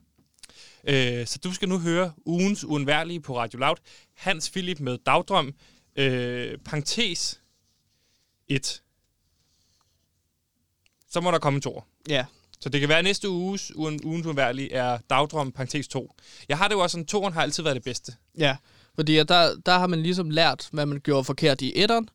[0.88, 3.76] Øh, så du skal nu høre ugens uundværlige på Radio Loud.
[4.14, 5.54] Hans Philip med Dagdrøm,
[5.96, 7.40] øh, parentes
[8.48, 8.82] 1.
[11.10, 11.86] Så må der komme en tor.
[12.08, 12.24] Ja.
[12.64, 14.26] Så det kan være, at næste uges ugen, ugens
[14.70, 16.14] er Dagdrøm, parentes 2.
[16.48, 18.12] Jeg har det jo også sådan, toren har altid været det bedste.
[18.38, 18.56] Ja,
[18.94, 22.08] fordi der, der har man ligesom lært, hvad man gjorde forkert i etteren.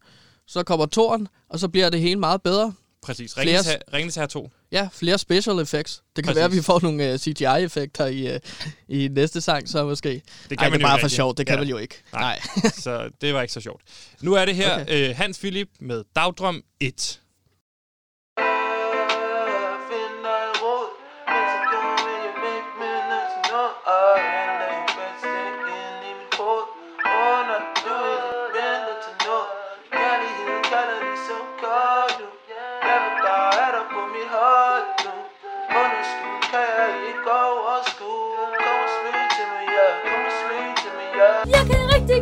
[0.48, 2.74] Så kommer toren, og så bliver det hele meget bedre.
[3.02, 3.38] Præcis.
[3.38, 4.52] Ringens her, Ringens her 2.
[4.72, 6.04] Ja, flere special effects.
[6.16, 6.36] Det kan Præcis.
[6.36, 8.40] være, at vi får nogle uh, øh, CGI-effekter i, uh,
[8.88, 10.10] i næste sang, så måske.
[10.10, 11.38] Det kan Ej, man det er bare for sjovt.
[11.38, 11.60] Det kan ja.
[11.62, 11.96] man jo ikke.
[12.14, 12.72] Nej, Nej.
[12.86, 13.82] så det var ikke så sjovt.
[14.22, 15.10] Nu er det her okay.
[15.10, 17.20] uh, Hans Philip med Dagdrøm 1.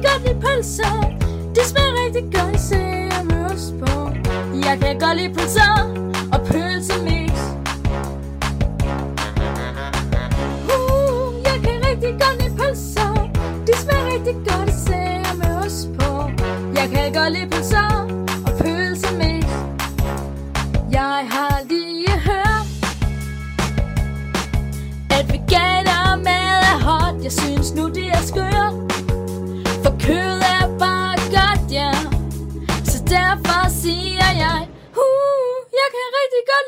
[0.04, 0.96] godt lide pølser.
[1.56, 4.10] Det smager rigtig godt, især med ost på.
[4.68, 5.74] Jeg kan godt lide pølser
[6.34, 7.32] og pølsemix.
[10.76, 13.14] Uh, Jeg kan rigtig godt lide pølser.
[13.68, 16.10] Det smager rigtig godt, især med ost på.
[16.80, 18.07] Jeg kan godt lide pølser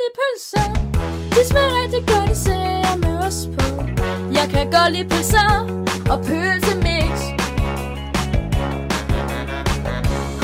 [0.10, 0.74] lide pølser.
[1.30, 3.84] De smager rigtig godt, især med os på.
[4.32, 5.52] Jeg kan godt lide pølser
[6.12, 7.14] og pølsemix.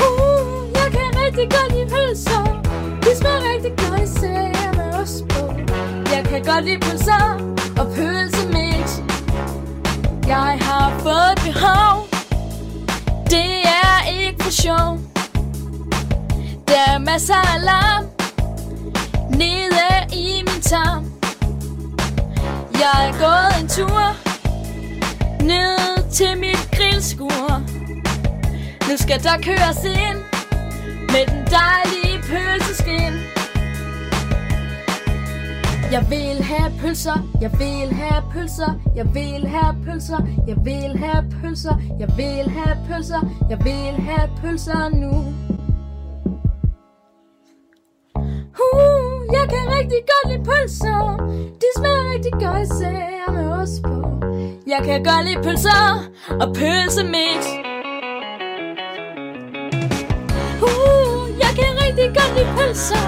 [0.06, 2.44] Uh, Jeg kan rigtig godt lide pølser.
[3.02, 5.42] De smager rigtig godt, især med os på.
[6.14, 7.24] Jeg kan godt lide pølser
[7.80, 8.84] og pølsemix.
[10.26, 12.06] Jeg har fået behov.
[13.30, 13.52] Det
[13.82, 14.98] er ikke for sjov.
[16.68, 18.15] Der er masser af larm
[19.42, 21.04] Nede i min tarm.
[22.82, 24.04] Jeg er gået en tur
[25.44, 27.52] Ned til mit grillskur.
[28.88, 30.18] Nu skal der køres ind
[31.12, 33.36] Med den dejlige pølseskin.
[35.92, 41.30] Jeg vil have pølser, jeg vil have pølser, jeg vil have pølser, jeg vil have
[41.40, 43.20] pølser, jeg vil have pølser,
[43.50, 45.12] jeg vil have pølser nu.
[48.58, 48.85] Uh,
[49.32, 51.16] jeg kan rigtig godt lide pølser,
[51.60, 53.96] de smager rigtig godt, især med ost på.
[54.66, 55.84] Jeg kan godt lide pølser
[56.42, 57.40] og pølsemix.
[60.68, 63.06] Uh, jeg kan rigtig godt lide pølser,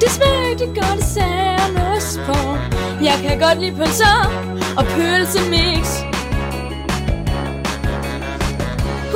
[0.00, 2.38] De smager rigtig godt, især med ost på.
[3.08, 4.16] Jeg kan godt lide pølser
[4.78, 5.84] og pølsemix.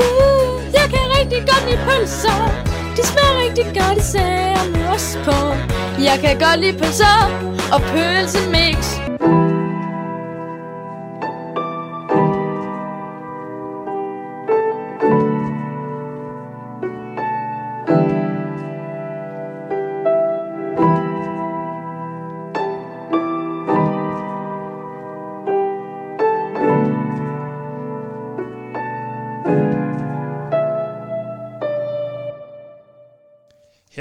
[0.04, 2.65] Uh, Jeg kan rigtig godt lide pølser.
[2.96, 5.38] Det smager rigtig godt, især med ost på.
[6.02, 7.18] Jeg kan godt lide pølser
[7.72, 9.05] og pølsemix.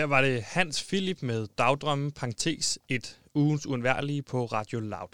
[0.06, 5.08] Her var det Hans Philip med Dagdrømme, parentes, et ugens uundværlige på Radio Loud.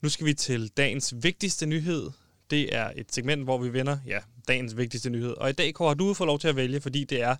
[0.00, 2.10] Nu skal vi til dagens vigtigste nyhed.
[2.50, 5.30] Det er et segment, hvor vi vender ja, dagens vigtigste nyhed.
[5.30, 7.36] Og i dag, Kåre, har du fået lov til at vælge, fordi det er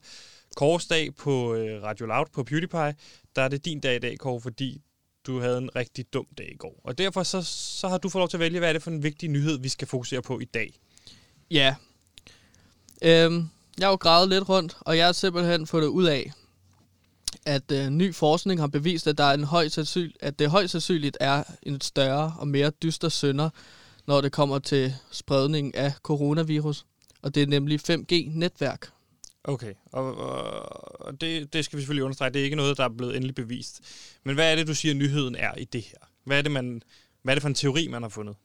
[0.57, 2.95] Kåres dag på øh, Radio Loud på PewDiePie.
[3.37, 4.81] Der er det din dag i dag, Kåre, fordi
[5.27, 6.81] du havde en rigtig dum dag i går.
[6.85, 8.91] Og derfor så, så har du fået lov til at vælge, hvad er det for
[8.91, 10.81] en vigtig nyhed, vi skal fokusere på i dag.
[11.51, 11.75] Ja.
[13.03, 16.33] Øhm, jeg har jo gravet lidt rundt, og jeg har simpelthen fået det ud af,
[17.47, 20.73] at øh, ny forskning har bevist, at, der er en høj sandsynlig, at det højst
[20.73, 23.51] sandsynligt er en større og mere dyster sønder,
[24.07, 26.87] når det kommer til spredning af coronavirus.
[27.23, 28.91] Og det er nemlig 5G-netværk.
[29.45, 30.15] Okay, og,
[31.01, 32.31] og det, det skal vi selvfølgelig understrege.
[32.31, 33.81] Det er ikke noget, der er blevet endelig bevist.
[34.25, 35.99] Men hvad er det, du siger, nyheden er i det her?
[36.25, 36.83] Hvad er det, man,
[37.23, 38.37] hvad er det for en teori, man har fundet?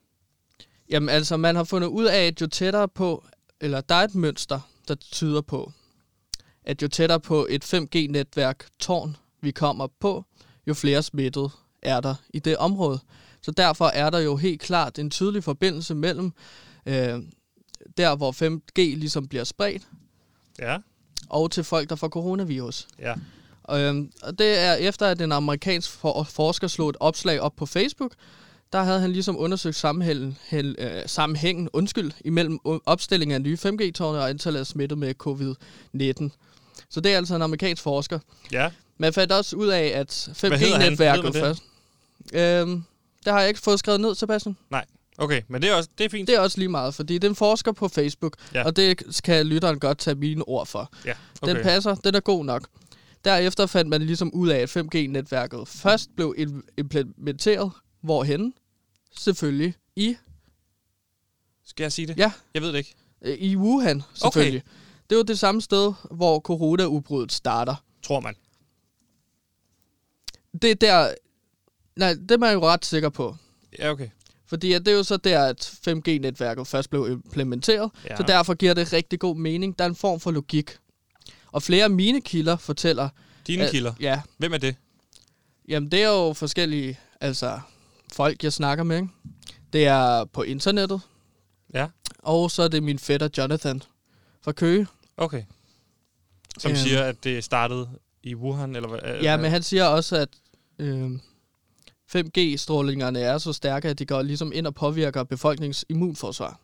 [0.90, 3.24] Jamen altså, man har fundet ud af, at jo tættere på,
[3.60, 5.72] eller der er et mønster, der tyder på,
[6.66, 10.24] at jo tættere på et 5G-netværk tårn vi kommer på,
[10.66, 11.50] jo flere smittede
[11.82, 13.00] er der i det område.
[13.42, 16.32] Så derfor er der jo helt klart en tydelig forbindelse mellem
[16.86, 17.22] øh,
[17.96, 19.82] der, hvor 5G ligesom bliver spredt,
[20.58, 20.76] ja.
[21.28, 22.88] og til folk, der får coronavirus.
[22.98, 23.14] Ja.
[23.70, 27.66] Øh, og det er efter, at en amerikansk for- forsker slog et opslag op på
[27.66, 28.12] Facebook,
[28.72, 34.28] der havde han ligesom undersøgt sammenhængen, øh, sammenhængen undskyld, imellem opstilling af nye 5G-tårne og
[34.30, 36.30] antallet af smittet med covid-19.
[36.90, 38.18] Så det er altså en amerikansk forsker.
[38.52, 38.70] Ja.
[38.98, 41.62] Man fandt også ud af, at 5G-netværket først...
[42.32, 42.82] Øhm,
[43.24, 44.56] det har jeg ikke fået skrevet ned, Sebastian.
[44.70, 44.84] Nej.
[45.18, 46.28] Okay, men det er, også, det er fint.
[46.28, 48.64] Det er også lige meget, fordi det er en forsker på Facebook, ja.
[48.64, 50.92] og det kan lytteren godt tage mine ord for.
[51.04, 51.54] Ja, okay.
[51.54, 52.68] Den passer, den er god nok.
[53.24, 56.34] derefter fandt man ligesom ud af, at 5G-netværket først blev
[56.78, 58.54] implementeret hvorhen?
[59.18, 60.16] Selvfølgelig i...
[61.66, 62.18] Skal jeg sige det?
[62.18, 62.32] Ja.
[62.54, 62.94] Jeg ved det ikke.
[63.22, 64.62] Øh, I Wuhan, selvfølgelig.
[64.66, 64.85] Okay.
[65.10, 67.74] Det var det samme sted, hvor corona-udbruddet starter.
[68.02, 68.34] Tror man.
[70.62, 71.14] Det er der...
[71.96, 73.36] Nej, det er man jo ret sikker på.
[73.78, 74.08] Ja, okay.
[74.46, 78.16] Fordi at det er jo så der, at 5G-netværket først blev implementeret, ja.
[78.16, 79.78] så derfor giver det rigtig god mening.
[79.78, 80.78] Der er en form for logik.
[81.52, 83.08] Og flere af mine kilder fortæller...
[83.46, 83.94] Dine at, kilder?
[84.00, 84.20] Ja.
[84.38, 84.76] Hvem er det?
[85.68, 87.60] Jamen, det er jo forskellige altså,
[88.12, 88.96] folk, jeg snakker med.
[88.96, 89.08] Ikke?
[89.72, 91.00] Det er på internettet.
[91.74, 91.86] Ja.
[92.18, 93.82] Og så er det min fætter Jonathan
[94.42, 94.86] fra Køge.
[95.16, 95.42] Okay.
[96.58, 96.76] Som øhm.
[96.76, 97.88] siger, at det startede
[98.22, 98.76] i Wuhan?
[98.76, 99.20] Eller hvad?
[99.22, 100.28] Ja, men han siger også, at
[100.78, 101.10] øh,
[102.16, 106.60] 5G-strålingerne er så stærke, at de går ligesom ind og påvirker befolkningens immunforsvar.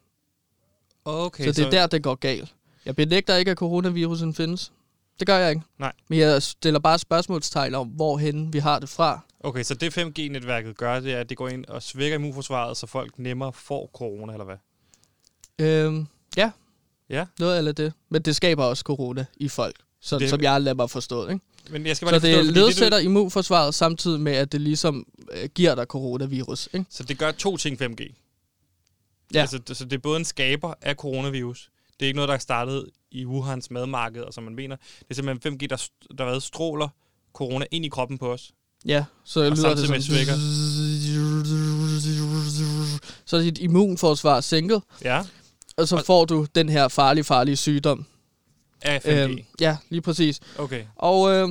[1.04, 1.70] Okay, så det er så...
[1.70, 2.54] der, det går galt.
[2.86, 4.72] Jeg benægter ikke, at coronavirusen findes.
[5.18, 5.62] Det gør jeg ikke.
[5.78, 5.92] Nej.
[6.08, 9.20] Men jeg stiller bare spørgsmålstegn om, hvorhen vi har det fra.
[9.40, 12.86] Okay, så det 5G-netværket gør, det er, at det går ind og svækker immunforsvaret, så
[12.86, 14.56] folk nemmere får corona, eller hvad?
[15.58, 16.50] Øhm, ja.
[17.12, 17.27] Ja?
[17.38, 17.92] Noget eller det.
[18.09, 20.31] Men det skaber også corona i folk, så, det...
[20.31, 21.40] som jeg lader mig forstå, ikke?
[21.70, 23.11] Men jeg skal bare så det forstå, ledsætter det, du...
[23.11, 26.87] immunforsvaret samtidig med, at det ligesom øh, giver dig coronavirus, ikke?
[26.90, 28.12] Så det gør to ting 5G?
[29.35, 29.40] Ja.
[29.40, 31.70] Altså, så det er både en skaber af coronavirus,
[32.01, 34.77] det er ikke noget, der er startet i Wuhans madmarked, som man mener.
[34.77, 36.88] Det er simpelthen 5G, der, der hvad, stråler
[37.33, 38.53] corona ind i kroppen på os.
[38.85, 40.03] Ja, så og lyder det sådan...
[40.03, 40.35] Svækker.
[43.25, 44.83] Så er dit immunforsvar sænket.
[45.05, 45.22] Ja.
[45.76, 48.06] Og så og får du den her farlige, farlige sygdom.
[48.82, 49.11] Af 5G?
[49.11, 50.40] Øhm, ja, lige præcis.
[50.58, 50.85] Okay.
[50.96, 51.48] Og, øh,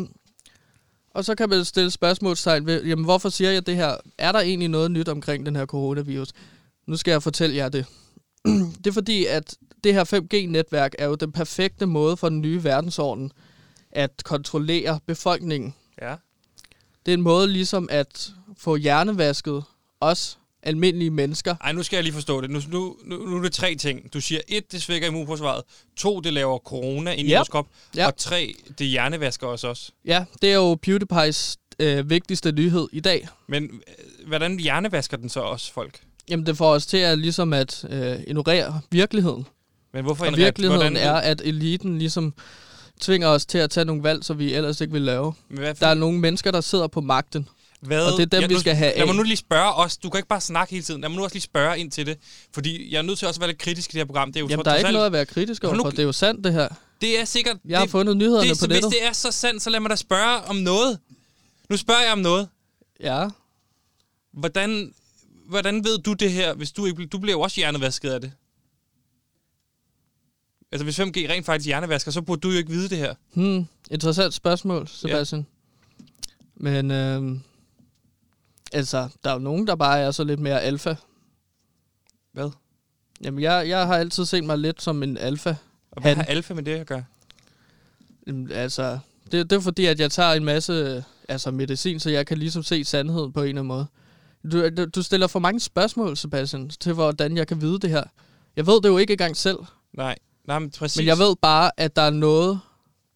[1.13, 3.95] og så kan man stille spørgsmålstegn ved, jamen hvorfor siger jeg det her?
[4.17, 6.29] Er der egentlig noget nyt omkring den her coronavirus?
[6.88, 7.86] Nu skal jeg fortælle jer det.
[8.84, 12.63] det er fordi, at det her 5G-netværk er jo den perfekte måde for den nye
[12.63, 13.31] verdensorden
[13.91, 15.75] at kontrollere befolkningen.
[16.01, 16.15] Ja.
[17.05, 19.63] Det er en måde ligesom at få hjernevasket
[20.01, 21.56] os almindelige mennesker.
[21.62, 22.50] Ej, nu skal jeg lige forstå det.
[22.50, 24.13] Nu, nu, nu, nu er det tre ting.
[24.13, 25.63] Du siger, et, det svækker immunforsvaret.
[25.97, 27.32] To, det laver corona ind yep.
[27.32, 27.67] i vores krop.
[27.97, 28.06] Yep.
[28.06, 29.91] Og tre, det hjernevasker os også.
[30.06, 33.28] Ja, det er jo PewDiePie's øh, vigtigste nyhed i dag.
[33.47, 36.00] Men øh, hvordan hjernevasker den så også folk?
[36.30, 39.47] Jamen, det får os til at, ligesom at øh, ignorere virkeligheden.
[39.93, 42.34] Men hvorfor og virkeligheden er, at eliten ligesom
[43.02, 45.34] tvinger os til at tage nogle valg, som vi ellers ikke vil lave.
[45.80, 47.47] Der er nogle mennesker, der sidder på magten.
[47.81, 48.05] Hvad?
[48.05, 49.97] Og det er dem, ja, vi skal have Lad mig nu lige spørge os.
[49.97, 51.01] Du kan ikke bare snakke hele tiden.
[51.01, 52.17] Lad mig nu også lige spørge ind til det.
[52.53, 54.27] Fordi jeg er nødt til også at være lidt kritisk i det her program.
[54.27, 55.89] Det er jo Jamen, der er ikke noget at være kritisk over, nu...
[55.89, 56.67] det er jo sandt, det her.
[57.01, 57.57] Det er sikkert...
[57.65, 58.83] Jeg har det, fundet nyhederne det, på nettet.
[58.83, 60.99] Hvis det er så sandt, så lad mig da spørge om noget.
[61.69, 62.47] Nu spørger jeg om noget.
[62.99, 63.27] Ja.
[64.33, 64.93] Hvordan,
[65.49, 67.05] hvordan ved du det her, hvis du ikke...
[67.05, 68.31] Du bliver jo også hjernevasket af det.
[70.71, 73.13] Altså, hvis 5G rent faktisk hjernevasker, så burde du jo ikke vide det her.
[73.33, 75.45] Hmm, interessant spørgsmål, Sebastian.
[75.99, 76.05] Ja.
[76.55, 77.39] Men, øh,
[78.71, 80.95] altså, der er jo nogen, der bare er så lidt mere alfa.
[82.34, 82.49] Hvad?
[83.23, 85.55] Jamen, jeg, jeg har altid set mig lidt som en alfa.
[85.91, 86.25] Og hvad Han.
[86.25, 87.03] har alfa med det at gøre?
[88.27, 88.99] Jamen, altså,
[89.31, 92.63] det, det er fordi, at jeg tager en masse altså, medicin, så jeg kan ligesom
[92.63, 93.86] se sandheden på en eller anden måde.
[94.51, 98.03] Du, du, du stiller for mange spørgsmål, Sebastian, til hvordan jeg kan vide det her.
[98.55, 99.57] Jeg ved det jo ikke engang selv.
[99.93, 100.15] Nej.
[100.47, 100.97] Nej, men præcis.
[100.97, 102.60] Men jeg ved bare, at der er noget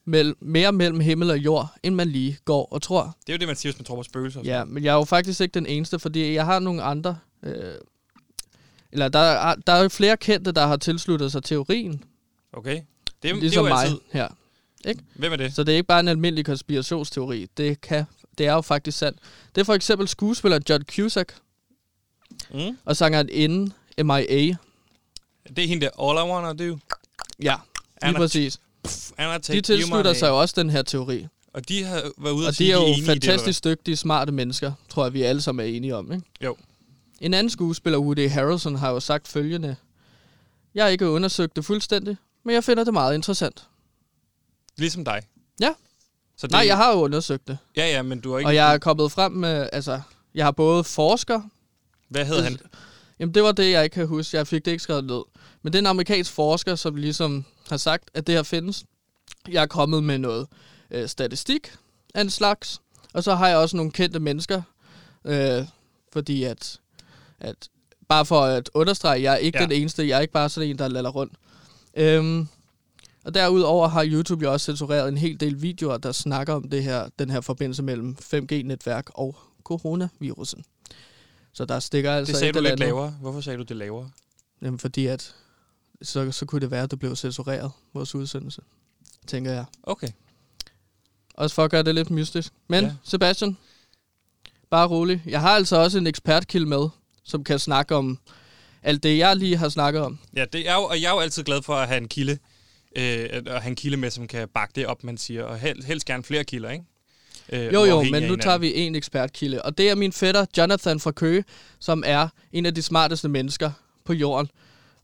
[0.08, 3.15] mell- mere mellem himmel og jord, end man lige går og tror.
[3.28, 4.41] Det er jo det, man siger, hvis man tror på spøgelser.
[4.44, 7.18] Ja, men jeg er jo faktisk ikke den eneste, fordi jeg har nogle andre...
[7.44, 7.74] Øh,
[8.91, 12.04] eller der er, der er flere kendte, der har tilsluttet sig teorien.
[12.54, 12.82] Okay.
[13.24, 14.00] Det er, ligesom det er mig altid.
[14.12, 14.28] her.
[14.86, 15.04] Ikke?
[15.15, 15.54] Hvem er det?
[15.56, 17.48] Så det er ikke bare en almindelig konspirationsteori.
[17.58, 18.04] Det, kan,
[18.38, 19.20] det er jo faktisk sandt.
[19.56, 21.36] Det er for eksempel skuespiller John Cusack.
[22.54, 22.78] Mm.
[22.86, 24.54] Og sangeren inden M.I.A.
[25.56, 26.78] Det er hende der, All I Wanna Do.
[27.41, 27.56] Ja,
[28.04, 28.60] lige præcis.
[29.48, 31.28] De tilslutter sig jo også den her teori.
[31.54, 35.06] Og de har været ude og de er jo fantastisk det, dygtige, smarte mennesker, tror
[35.06, 36.26] jeg, vi alle sammen er enige om, ikke?
[36.41, 36.58] Jo.
[37.21, 39.76] En anden skuespiller, Woody Harrelson, har jo sagt følgende.
[40.76, 43.67] Jeg har ikke undersøgt det fuldstændig, men jeg finder det meget interessant.
[44.78, 45.21] Ligesom dig?
[45.60, 45.74] Ja.
[46.38, 46.52] Så det...
[46.52, 47.58] Nej, jeg har jo undersøgt det.
[47.78, 48.50] Ja, ja, men du har ikke...
[48.50, 50.02] Og jeg er kommet frem med, altså,
[50.36, 51.41] jeg har både forsker...
[52.10, 52.60] Hvad hedder han?
[53.19, 54.38] Jamen, det var det, jeg ikke kan huske.
[54.38, 55.21] Jeg fik det ikke skrevet ned.
[55.65, 58.86] Men det er en amerikansk forsker, som ligesom har sagt, at det her findes.
[59.47, 60.47] Jeg er kommet med noget
[60.91, 61.73] øh, statistik
[62.13, 62.82] af en slags.
[63.13, 64.62] Og så har jeg også nogle kendte mennesker.
[65.25, 65.65] Øh,
[66.13, 66.80] fordi at,
[67.39, 67.56] at...
[68.08, 69.63] Bare for at understrege, jeg er ikke ja.
[69.63, 70.08] den eneste.
[70.08, 71.34] Jeg er ikke bare sådan en, der laller rundt.
[71.95, 72.47] Øhm,
[73.23, 76.84] og derudover har YouTube jo også censureret en hel del videoer, der snakker om det
[76.84, 80.65] her, den her forbindelse mellem 5G-netværk og coronavirusen.
[81.54, 82.88] Så der stikker altså Det sagde du lidt andet.
[82.88, 83.10] lavere.
[83.21, 84.10] Hvorfor sagde du det lavere?
[84.62, 85.36] Jamen, fordi at
[86.08, 88.62] så, så kunne det være, at det blev censureret, vores udsendelse,
[89.28, 89.65] tænker jeg.
[89.84, 90.08] Okay.
[91.34, 92.54] Også for at gøre det lidt mystisk.
[92.68, 92.91] Men ja.
[93.04, 93.58] Sebastian,
[94.70, 95.24] bare rolig.
[95.26, 96.89] Jeg har altså også en ekspertkilde med,
[97.24, 98.20] som kan snakke om
[98.84, 100.20] alt det, jeg lige har snakket om.
[100.36, 102.38] Ja, det er jo, og jeg er jo altid glad for at have en kilde,
[102.96, 105.44] øh, at have en kilde med, som kan bakke det op, man siger.
[105.44, 106.86] Og helst, helst gerne flere kilder, ikke?
[107.50, 109.62] Øh, jo, jo, men nu tager vi en ekspertkilde.
[109.62, 111.44] Og det er min fætter, Jonathan fra Køge,
[111.80, 113.72] som er en af de smarteste mennesker
[114.06, 114.50] på jorden,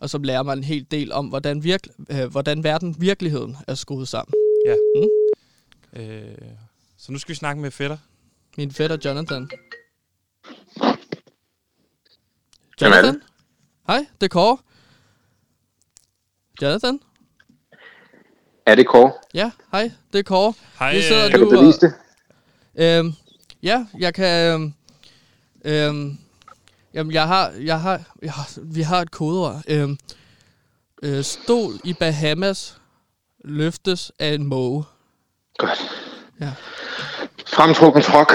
[0.02, 3.76] og som lærer mig en hel del om, hvordan, virk- øh, hvordan verden, virkeligheden er
[3.76, 4.34] skruet sammen.
[4.66, 4.76] Ja.
[4.96, 6.02] Mm?
[6.02, 6.36] Øh,
[6.98, 7.98] så nu skal vi snakke med fætter.
[8.58, 9.50] Min fætter, Jonathan.
[12.82, 13.22] Jonathan?
[13.88, 14.58] Hej, det er Kåre.
[16.62, 17.00] Jonathan?
[18.66, 19.14] Er det Kåre?
[19.34, 20.54] Ja, hej, det er Kåre.
[20.80, 21.94] Hej, Vi sidder kan du, du bevise det?
[22.76, 23.14] Øhm,
[23.64, 24.54] ja, jeg kan...
[24.54, 24.74] Øhm,
[25.66, 26.18] øhm,
[26.94, 28.50] jamen, jeg har, jeg har, jeg har...
[28.62, 29.62] Vi har et kodeord.
[29.68, 29.98] Øhm,
[31.04, 32.78] øh, stol i Bahamas
[33.44, 34.84] løftes af en måge.
[35.58, 35.92] Godt.
[36.42, 36.52] Ja.
[37.48, 38.34] Fremtrukken trok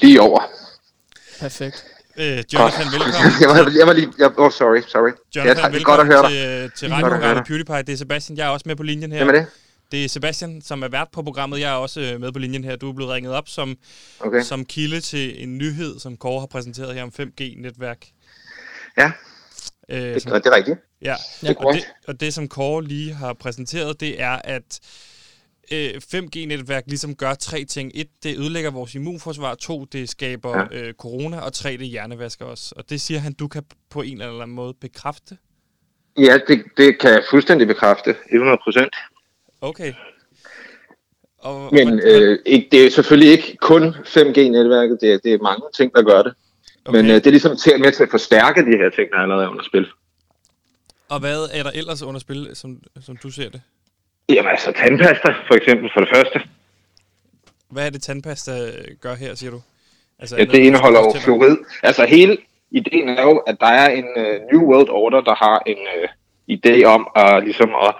[0.00, 0.40] lige over.
[1.40, 1.84] Perfekt.
[2.16, 2.92] Øh, Jonathan, godt.
[2.92, 3.32] velkommen.
[3.40, 4.12] jeg, var, jeg var lige...
[4.18, 5.10] Jeg, oh, sorry, sorry.
[5.36, 6.30] Jonathan, ja, det er godt at høre dig.
[6.30, 7.82] til, til radioprogrammet PewDiePie.
[7.82, 8.38] Det er Sebastian.
[8.38, 9.24] Jeg er også med på linjen her.
[9.24, 9.46] Hvem er det?
[9.90, 11.60] Det er Sebastian, som er vært på programmet.
[11.60, 12.76] Jeg er også øh, med på linjen her.
[12.76, 13.76] Du er blevet ringet op som,
[14.20, 14.42] okay.
[14.42, 18.06] som kilde til en nyhed, som Kåre har præsenteret her om 5G-netværk.
[18.98, 19.12] Ja,
[19.88, 20.78] øh, det, som, det er rigtigt.
[21.02, 24.80] Ja, det og, det, og det som Kåre lige har præsenteret, det er, at
[25.72, 27.92] øh, 5G-netværk ligesom gør tre ting.
[27.94, 29.54] Et, det ødelægger vores immunforsvar.
[29.54, 30.78] To, det skaber ja.
[30.78, 31.40] øh, corona.
[31.40, 32.72] Og tre, det hjernevasker os.
[32.72, 35.38] Og det siger han, du kan på en eller anden måde bekræfte?
[36.18, 38.16] Ja, det, det kan jeg fuldstændig bekræfte.
[38.32, 38.94] 100 procent.
[39.60, 39.92] Okay.
[41.38, 45.62] Og, Men øh, ikke, det er selvfølgelig ikke kun 5G-netværket, det er, det er mange
[45.74, 46.34] ting, der gør det.
[46.84, 46.96] Okay.
[47.00, 49.44] Men øh, det er ligesom til, med til at forstærke de her ting, der allerede
[49.44, 49.86] er under spil.
[51.08, 53.62] Og hvad er der ellers under spil, som, som du ser det?
[54.28, 56.40] Jamen altså tandpasta, for eksempel, for det første.
[57.70, 58.52] Hvad er det, tandpasta
[59.00, 59.60] gør her, siger du?
[60.18, 61.56] Altså, ja, det indeholder jo fluorid.
[61.82, 62.38] Altså hele
[62.70, 66.08] ideen er jo, at der er en uh, New World Order, der har en uh,
[66.56, 67.94] idé om at, ligesom at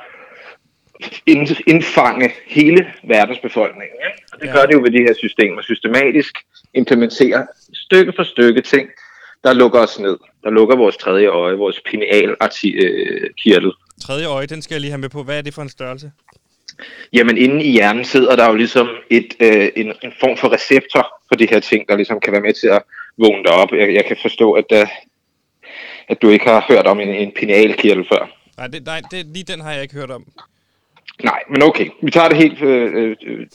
[1.67, 3.97] indfange hele verdensbefolkningen.
[4.05, 4.11] Ja?
[4.33, 4.53] Og det ja.
[4.53, 5.63] gør det jo ved de her systemer.
[5.63, 6.39] Systematisk
[6.75, 8.89] implementerer stykke for stykke ting,
[9.45, 10.17] der lukker os ned.
[10.45, 13.73] Der lukker vores tredje øje, vores pinealkirtel.
[14.03, 15.23] Tredje øje, den skal jeg lige have med på.
[15.23, 16.13] Hvad er det for en størrelse?
[17.13, 21.07] Jamen, inde i hjernen sidder der jo ligesom et, øh, en, en form for receptor
[21.29, 22.83] for de her ting, der ligesom kan være med til at
[23.19, 23.73] vågne dig op.
[23.73, 24.89] Jeg, jeg kan forstå, at, uh,
[26.09, 28.31] at du ikke har hørt om en, en pinealkirtel før.
[28.57, 30.25] Nej, det, nej det, lige den har jeg ikke hørt om.
[31.25, 31.89] Nej, men okay.
[32.03, 32.63] Vi tager det helt...
[32.63, 33.47] Øh, øh,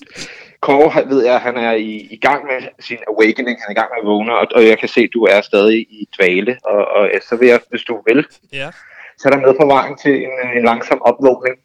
[0.62, 3.56] Kåre ved jeg, han er i, i gang med sin awakening.
[3.62, 5.41] Han er i gang med at vågne, og, og jeg kan se, at du er
[5.41, 6.58] stadig i dvale.
[6.63, 8.69] Og, og så vil jeg, hvis du vil, ja.
[9.17, 11.56] så er der med på vejen til en, en langsom opvågning.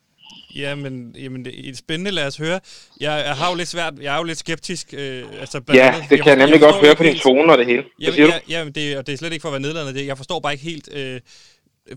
[0.56, 2.60] Ja, men jamen, det er spændende, lad os høre.
[3.00, 4.94] Jeg, jeg har jo lidt svært, jeg er jo lidt skeptisk.
[4.98, 7.52] Øh, altså, ja, andet, det kan jeg, jeg nemlig jeg godt høre på din tone
[7.52, 7.84] og det hele.
[8.00, 10.06] Jamen, ja, jamen, det, og det er slet ikke for at være nedladende.
[10.06, 10.88] Jeg forstår bare ikke helt...
[10.94, 11.20] Øh,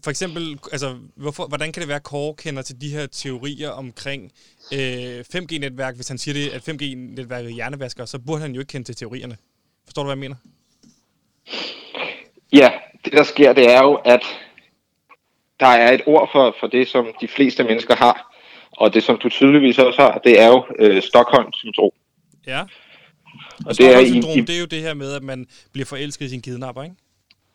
[0.04, 3.70] for eksempel, altså, hvorfor, hvordan kan det være, at Kåre kender til de her teorier
[3.70, 4.32] omkring
[4.74, 5.96] øh, 5G-netværk?
[5.96, 8.96] Hvis han siger det, at 5G-netværket er hjernevasker, så burde han jo ikke kende til
[8.96, 9.38] teorierne.
[9.86, 10.36] Forstår du, hvad jeg mener?
[12.54, 12.72] Ja,
[13.06, 14.24] det der sker, det er jo, at
[15.60, 18.30] der er et ord for, for det, som de fleste mennesker har.
[18.72, 21.92] Og det, som du tydeligvis også har, det er jo øh, Stockholm-syndrom.
[22.48, 22.60] Ja.
[22.62, 22.68] Og,
[23.66, 26.30] og det, er i, det er jo det her med, at man bliver forelsket i
[26.30, 26.96] sin kidnapper, ikke?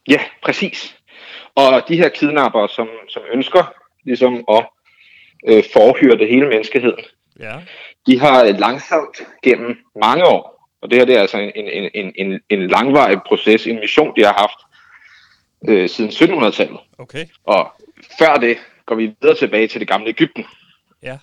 [0.08, 0.97] Ja, præcis.
[1.58, 4.66] Og de her kidnapper, som, som ønsker ligesom at
[5.48, 7.04] øh, forhyrte hele menneskeheden,
[7.40, 7.54] ja.
[8.06, 12.12] de har langsomt gennem mange år, og det her det er altså en, en, en,
[12.16, 14.58] en, en langvarig proces, en mission, de har haft
[15.68, 16.80] øh, siden 1700-tallet.
[16.98, 17.24] Okay.
[17.44, 17.72] Og
[18.18, 20.44] før det går vi videre tilbage til det gamle Ægypten.
[21.02, 21.18] Ja.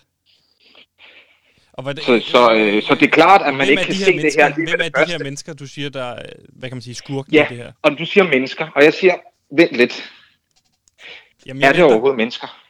[1.74, 4.22] Og hvad det, så, så, øh, så det er klart, at man ikke kan se
[4.22, 5.12] det her Hvem er de første.
[5.12, 6.16] her mennesker, du siger, der
[6.60, 7.72] hvad kan man sige, skurken ja, det her?
[7.82, 9.14] og du siger mennesker, og jeg siger,
[9.52, 10.12] vent lidt.
[11.46, 11.94] Jamen, er det venter.
[11.94, 12.62] overhovedet mennesker?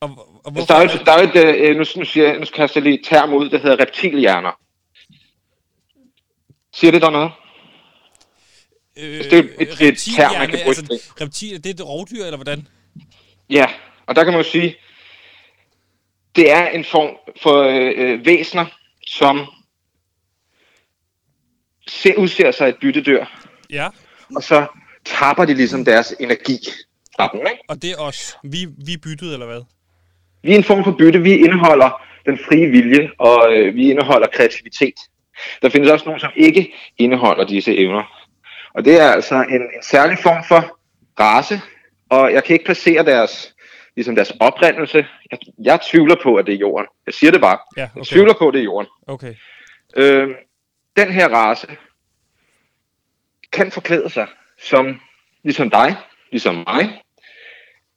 [0.00, 2.70] Og, og altså, der er jo, der er et, øh, nu, nu, siger, nu skal
[2.74, 4.60] jeg lige et term ud, der hedder reptilhjerner.
[6.72, 7.32] Siger det der noget?
[8.96, 10.76] Øh, altså, det er et, et, et term, man kan bruge.
[10.76, 12.68] Altså, reptil, det er et rovdyr, eller hvordan?
[13.50, 13.66] Ja,
[14.06, 14.76] og der kan man jo sige,
[16.36, 18.66] det er en form for øh, øh væsener,
[19.06, 19.46] som
[21.86, 23.24] ser, udser sig et byttedyr.
[23.70, 23.88] Ja.
[24.36, 24.66] Og så
[25.04, 26.58] tapper de ligesom deres energi
[27.26, 27.62] dem, ikke?
[27.68, 28.38] Og det er os.
[28.44, 29.62] Vi, vi er byttet, eller hvad?
[30.42, 31.22] Vi er en form for bytte.
[31.22, 34.94] Vi indeholder den frie vilje, og øh, vi indeholder kreativitet.
[35.62, 38.24] Der findes også nogen, som ikke indeholder disse evner.
[38.74, 40.78] Og det er altså en, en særlig form for
[41.20, 41.60] race,
[42.10, 43.54] og jeg kan ikke placere deres
[43.96, 45.06] ligesom deres oprindelse.
[45.30, 46.86] Jeg, jeg tvivler på, at det er jorden.
[47.06, 47.58] Jeg siger det bare.
[47.76, 47.96] Ja, okay.
[47.96, 48.86] Jeg tvivler på, at det er jorden.
[49.06, 49.34] Okay.
[49.96, 50.28] Øh,
[50.96, 51.66] den her race
[53.52, 54.26] kan forklæde sig
[54.62, 55.00] som,
[55.44, 55.96] ligesom dig,
[56.30, 57.02] ligesom mig.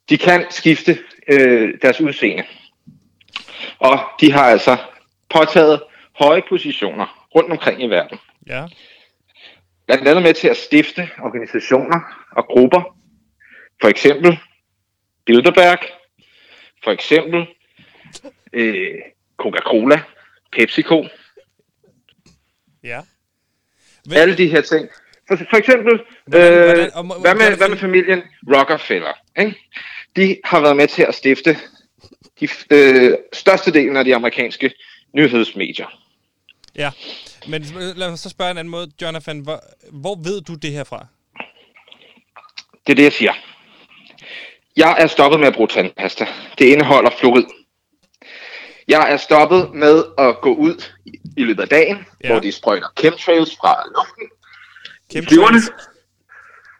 [0.08, 0.98] De kan skifte
[1.28, 2.44] øh, deres udseende.
[3.78, 4.76] Og de har altså
[5.30, 5.82] påtaget
[6.20, 8.18] høje positioner rundt omkring i verden.
[8.46, 8.66] Ja.
[9.86, 12.96] Blandt andet med til at stifte organisationer og grupper.
[13.80, 14.38] For eksempel
[15.26, 15.78] Bilderberg.
[16.84, 17.46] For eksempel
[18.52, 18.98] øh,
[19.36, 20.02] Coca-Cola,
[20.52, 21.06] PepsiCo.
[22.82, 23.00] Ja.
[24.04, 24.18] Hvem?
[24.18, 24.88] Alle de her ting.
[25.28, 29.12] For, for eksempel, hvordan, øh, hvordan, og, hvad, med, hvad med familien Rockefeller?
[29.38, 29.58] Ikke?
[30.16, 31.58] De har været med til at stifte
[32.40, 34.74] de øh, største delen af de amerikanske
[35.14, 35.86] nyhedsmedier.
[36.74, 36.90] Ja,
[37.48, 37.62] men
[37.96, 39.38] lad mig så spørge en anden måde, Jonathan.
[39.38, 39.60] Hvor,
[39.92, 41.06] hvor ved du det her fra?
[42.86, 43.32] Det er det, jeg siger.
[44.76, 46.26] Jeg er stoppet med at bruge tandpasta.
[46.58, 47.44] Det indeholder fluorid.
[48.88, 52.28] Jeg er stoppet med at gå ud i, i løbet af dagen, ja.
[52.28, 54.28] hvor de sprøjter chemtrails fra luften.
[55.10, 55.70] Chemtrails?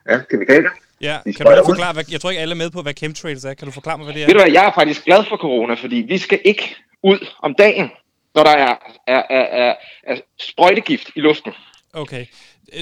[0.09, 0.71] Ja, kemikalier.
[1.03, 3.45] Ja, de kan du forklare, hvad, jeg tror ikke alle er med på, hvad chemtrails
[3.45, 3.55] er.
[3.55, 4.27] Kan du forklare mig, hvad det er?
[4.27, 7.55] Ved du hvad, jeg er faktisk glad for corona, fordi vi skal ikke ud om
[7.55, 7.91] dagen,
[8.35, 8.75] når der er,
[9.07, 11.53] er, er, er, er sprøjtegift i luften.
[11.93, 12.27] Okay.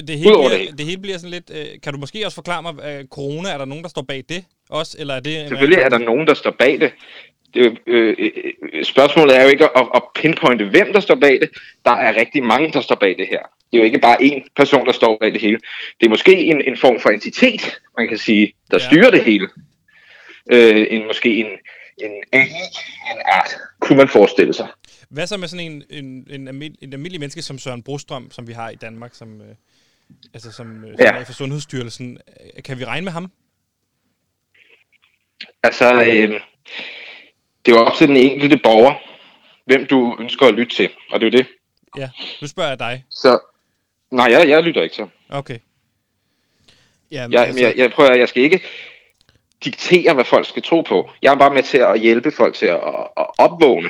[0.07, 0.77] Det hele, bliver, det.
[0.77, 1.51] det hele bliver sådan lidt...
[1.53, 4.23] Øh, kan du måske også forklare mig, at corona, er der nogen, der står bag
[4.29, 4.97] det også?
[4.99, 6.91] Eller er det Selvfølgelig er der nogen, der står bag det.
[7.53, 11.49] det øh, øh, spørgsmålet er jo ikke at, at pinpointe, hvem der står bag det.
[11.85, 13.41] Der er rigtig mange, der står bag det her.
[13.71, 15.59] Det er jo ikke bare én person, der står bag det hele.
[15.99, 18.85] Det er måske en, en form for entitet, man kan sige, der ja.
[18.85, 19.47] styrer det hele.
[20.51, 21.45] Øh, en, måske en,
[21.97, 22.41] en AI,
[23.11, 24.67] en art, kunne man forestille sig.
[25.09, 28.47] Hvad så med sådan en, en, en, almindelig, en almindelig menneske som Søren Brostrøm, som
[28.47, 29.55] vi har i Danmark, som, øh,
[30.33, 31.07] altså som, øh, ja.
[31.07, 32.17] som er for Sundhedsstyrelsen?
[32.65, 33.31] Kan vi regne med ham?
[35.63, 36.41] Altså, øh,
[37.65, 38.93] det er jo op til den enkelte borger,
[39.65, 41.47] hvem du ønsker at lytte til, og det er jo det.
[41.97, 42.09] Ja,
[42.41, 43.05] nu spørger jeg dig.
[43.09, 43.39] Så,
[44.11, 45.07] nej, jeg, jeg lytter ikke så.
[45.29, 45.57] Okay.
[47.11, 47.61] Ja, men jeg, altså...
[47.61, 48.63] jeg, jeg prøver, jeg skal ikke
[49.63, 51.09] diktere, hvad folk skal tro på.
[51.21, 52.79] Jeg er bare med til at hjælpe folk til at,
[53.17, 53.89] at opvågne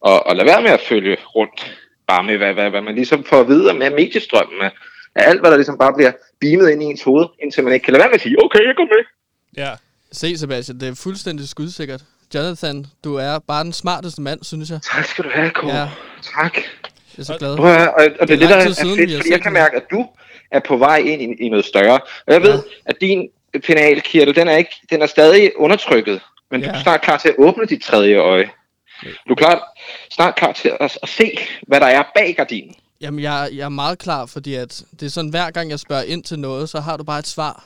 [0.00, 3.24] og, og lade være med at følge rundt bare med, hvad, hvad, hvad man ligesom
[3.24, 4.62] får at vide med mediestrømmen,
[5.14, 7.84] af alt, hvad der ligesom bare bliver beamet ind i ens hoved, indtil man ikke
[7.84, 9.04] kan lade være med at sige, okay, jeg går med.
[9.56, 9.72] Ja.
[10.12, 12.02] Se, Sebastian, det er fuldstændig skudsikkert.
[12.34, 14.80] Jonathan, du er bare den smarteste mand, synes jeg.
[14.82, 15.76] Tak skal du have, Kåre.
[15.76, 15.88] Ja.
[16.22, 16.58] Tak.
[17.16, 17.56] Jeg er så glad.
[17.56, 19.76] Prøv at, og, og det er det, der er siden, fedt, fordi jeg kan mærke,
[19.76, 20.06] at du
[20.50, 22.00] er på vej ind i, i noget større.
[22.26, 22.60] Og jeg ved, ja.
[22.86, 23.28] at din
[23.66, 26.66] penalkirtel, den er, ikke, den er stadig undertrykket, men ja.
[26.66, 28.50] du er snart klar til at åbne dit tredje øje.
[29.28, 29.62] Du er klar,
[30.10, 32.74] snart klar til at, at se, hvad der er bag gardinen.
[33.00, 36.02] Jamen, jeg, jeg er meget klar, fordi at det er sådan, hver gang jeg spørger
[36.02, 37.64] ind til noget, så har du bare et svar,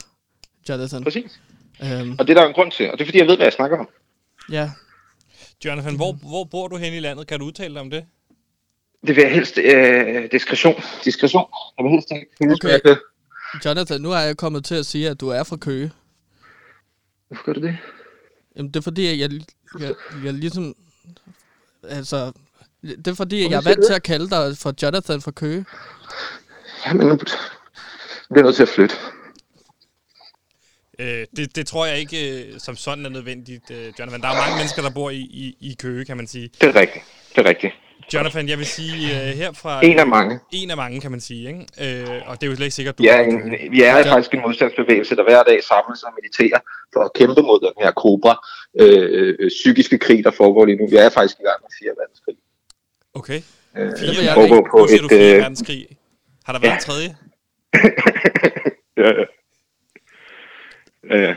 [0.69, 1.05] Jonathan.
[1.05, 1.41] Præcis.
[1.83, 2.17] Øhm.
[2.19, 3.53] Og det er der en grund til, og det er fordi, jeg ved, hvad jeg
[3.53, 3.89] snakker om.
[4.53, 4.71] Ja.
[5.65, 7.27] Jonathan, hvor, hvor bor du hen i landet?
[7.27, 8.05] Kan du udtale dig om det?
[9.07, 9.59] Det vil jeg helst...
[9.59, 10.75] Øh, diskretion.
[11.05, 11.45] Diskretion.
[11.79, 12.55] Jeg vil helst ikke...
[12.55, 12.97] Okay.
[13.65, 15.93] Jonathan, nu er jeg kommet til at sige, at du er fra Køge.
[17.29, 17.79] Hvorfor gør du det?
[18.57, 19.41] Jamen, det er fordi, jeg, jeg,
[19.81, 19.95] jeg,
[20.25, 20.75] jeg ligesom
[21.91, 22.33] Altså,
[22.83, 25.65] det er fordi, jeg er vant til at kalde dig for Jonathan fra Køge.
[26.87, 27.17] Jamen, nu
[28.31, 28.95] bliver nødt til at flytte.
[30.99, 34.21] Øh, det, det tror jeg ikke øh, som sådan er nødvendigt, øh, Jonathan.
[34.21, 36.51] Der er mange mennesker, der bor i, i, i Køge, kan man sige.
[36.61, 37.05] Det er rigtigt.
[37.37, 37.73] Det er rigtigt.
[38.15, 39.85] Jonathan, jeg vil sige uh, herfra...
[39.85, 40.41] En af mange.
[40.53, 41.49] En af mange, kan man sige.
[41.49, 41.61] Ikke?
[41.61, 43.03] Uh, og det er jo slet ikke sikkert, du...
[43.03, 44.13] Ja, en, vi er ja.
[44.13, 46.61] faktisk en modstandsbevægelse, der hver dag samles og mediterer
[46.93, 48.35] for at kæmpe mod den her kobra
[48.81, 50.89] øh, øh, psykiske krig, der foregår lige nu.
[50.91, 51.91] Vi er faktisk i gang med 4.
[52.01, 52.37] verdenskrig.
[53.15, 53.41] Okay.
[53.77, 55.01] Øh, fire foregår på et...
[55.03, 55.39] Du 4.
[55.39, 55.87] verdenskrig.
[56.47, 56.77] Har der været ja.
[56.77, 57.09] en tredje?
[59.03, 59.27] ja, ja.
[61.11, 61.35] Ja, ja.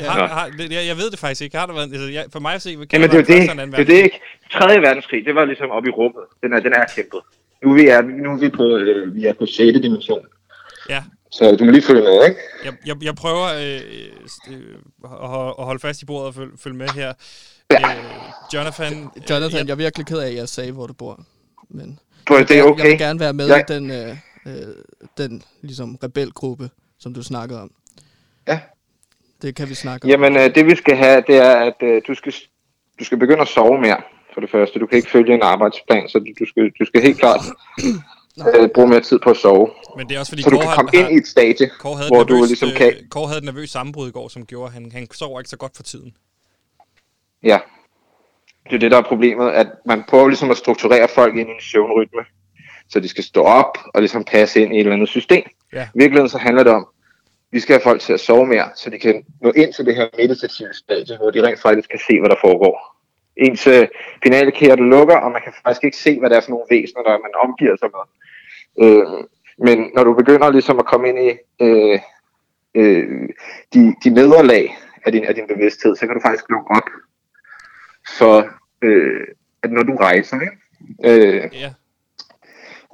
[0.00, 0.10] Ja.
[0.10, 1.56] Har, har, det, jeg, jeg ved det faktisk ikke.
[1.56, 3.80] Har der været, altså, jeg, for mig at se, kan Jamen, det er det, det,
[3.80, 4.20] er det ikke.
[4.52, 4.80] 3.
[4.80, 6.22] verdenskrig, det var ligesom oppe i rummet.
[6.42, 7.20] Den er, den er kæmpet.
[7.62, 9.80] Nu er vi, er, nu er vi, på, øh, vi er på 6.
[9.82, 10.26] dimension.
[10.88, 11.02] Ja.
[11.30, 12.40] Så du må lige følge med, ikke?
[12.64, 13.80] Jeg, jeg, jeg prøver øh,
[14.50, 14.74] øh,
[15.58, 17.12] at holde fast i bordet og følge, følge med her.
[17.70, 17.96] Ja.
[17.96, 18.04] Øh,
[18.54, 18.92] Jonathan...
[19.30, 21.24] Jonathan, jeg, jeg er virkelig ked af, at jeg sagde, hvor du bor.
[21.68, 22.82] Men Bro, det er okay.
[22.82, 23.58] Jeg vil gerne være med ja.
[23.58, 24.16] i den, øh,
[24.46, 24.74] øh,
[25.18, 27.70] den ligesom, rebelgruppe, som du snakkede om.
[28.48, 28.60] Ja,
[29.46, 30.10] det kan vi snakke om.
[30.10, 32.32] Jamen, øh, det vi skal have, det er, at øh, du, skal,
[32.98, 34.00] du skal begynde at sove mere,
[34.34, 34.78] for det første.
[34.78, 37.40] Du kan ikke følge en arbejdsplan, så du, du, skal, du skal helt klart
[38.54, 39.70] øh, bruge mere tid på at sove.
[39.96, 41.96] Men det er også fordi, så du kan komme har, ind i et stadie, hvor
[41.96, 42.86] nervøs, du ligesom kan...
[42.86, 45.50] Øh, Kåre havde et nervøs sammenbrud i går, som gjorde, at han, han sover ikke
[45.50, 46.14] så godt for tiden.
[47.42, 47.58] Ja,
[48.68, 51.52] det er det, der er problemet, at man prøver ligesom at strukturere folk ind i
[51.52, 52.22] en søvnrytme,
[52.88, 55.42] så de skal stå op og ligesom passe ind i et eller andet system.
[55.72, 55.82] Ja.
[55.82, 56.86] I virkeligheden så handler det om,
[57.52, 59.96] vi skal have folk til at sove mere, så de kan nå ind til det
[59.96, 62.96] her meditative stadie, hvor de rent faktisk kan se, hvad der foregår.
[63.36, 63.88] Ens øh,
[64.22, 67.02] finalekære, du lukker, og man kan faktisk ikke se, hvad det er for nogle væsener,
[67.02, 68.04] der man omgiver sig med.
[68.84, 69.24] Øh,
[69.58, 71.30] men når du begynder ligesom at komme ind i
[71.64, 71.98] øh,
[72.74, 73.28] øh,
[73.74, 74.76] de, de nederlag
[75.06, 76.88] af din, af din bevidsthed, så kan du faktisk lukke op
[78.18, 78.48] for,
[78.82, 79.26] øh,
[79.62, 80.56] at når du rejser ikke?
[81.04, 81.72] Øh, yeah.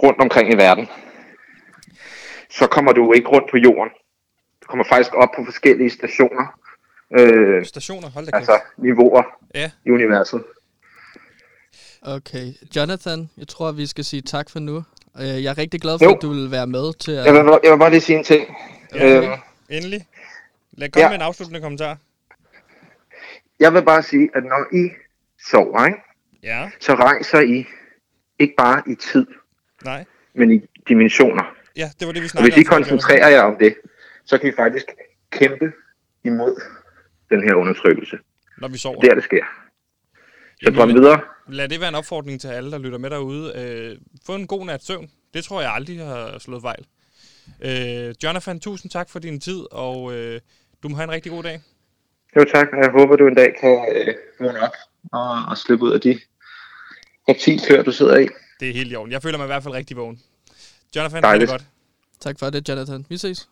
[0.02, 0.88] rundt omkring i verden,
[2.50, 3.90] så kommer du ikke rundt på jorden.
[4.72, 6.58] Kommer faktisk op på forskellige stationer.
[7.18, 8.10] Øh, stationer?
[8.10, 9.22] Hold da Altså niveauer
[9.54, 9.70] ja.
[9.86, 10.42] i universet.
[12.02, 12.52] Okay.
[12.76, 14.84] Jonathan, jeg tror, vi skal sige tak for nu.
[15.18, 16.14] Jeg er rigtig glad for, jo.
[16.14, 17.26] at du vil være med til at...
[17.26, 18.56] Jeg vil, jeg vil bare lige sige en ting.
[18.94, 19.22] Okay.
[19.22, 19.32] Øhm,
[19.68, 20.06] Endelig.
[20.72, 21.08] Lad komme ja.
[21.08, 21.98] med en afsluttende kommentar.
[23.60, 24.90] Jeg vil bare sige, at når I
[25.50, 25.98] sover, ikke?
[26.42, 26.70] Ja.
[26.80, 27.66] så rejser I
[28.38, 29.26] ikke bare i tid,
[29.84, 30.04] Nej.
[30.34, 31.54] men i dimensioner.
[31.76, 33.74] Ja, det var det, vi snakkede Og hvis I koncentrerer jer om det,
[34.26, 34.86] så kan I faktisk
[35.30, 35.72] kæmpe
[36.24, 36.60] imod
[37.30, 38.18] den her undertrykkelse.
[38.58, 39.00] Når vi sover.
[39.00, 39.44] Det er det sker.
[40.64, 41.20] Så drøm videre.
[41.48, 43.52] Lad det være en opfordring til alle, der lytter med derude.
[43.56, 45.10] Øh, få en god nat søvn.
[45.34, 46.86] Det tror jeg aldrig har slået fejl.
[47.64, 50.40] Øh, Jonathan, tusind tak for din tid, og øh,
[50.82, 51.60] du må have en rigtig god dag.
[52.36, 54.72] Jo tak, og jeg håber, du en dag kan øh, vågne op
[55.12, 56.20] og, og slippe ud af de
[57.28, 58.28] reptilkør, du sidder i.
[58.60, 59.12] Det er helt i orden.
[59.12, 60.22] Jeg føler mig i hvert fald rigtig vågen.
[60.96, 61.50] Jonathan, Dejligt.
[61.50, 61.66] det godt.
[62.20, 63.06] Tak for det, Jonathan.
[63.08, 63.48] Vi ses.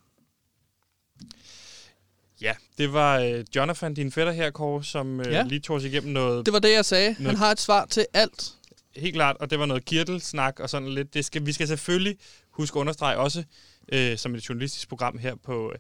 [2.40, 5.42] Ja, det var øh, Jonathan, din fætter her, Kåre, som øh, ja.
[5.42, 6.46] lige tog os igennem noget...
[6.46, 7.16] Det var det, jeg sagde.
[7.18, 7.26] Noget...
[7.26, 8.52] Han har et svar til alt.
[8.96, 11.14] Helt klart, og det var noget kirtelsnak og sådan lidt.
[11.14, 12.18] Det skal, vi skal selvfølgelig
[12.50, 13.44] huske at understrege også,
[13.92, 15.72] øh, som et journalistisk program her på,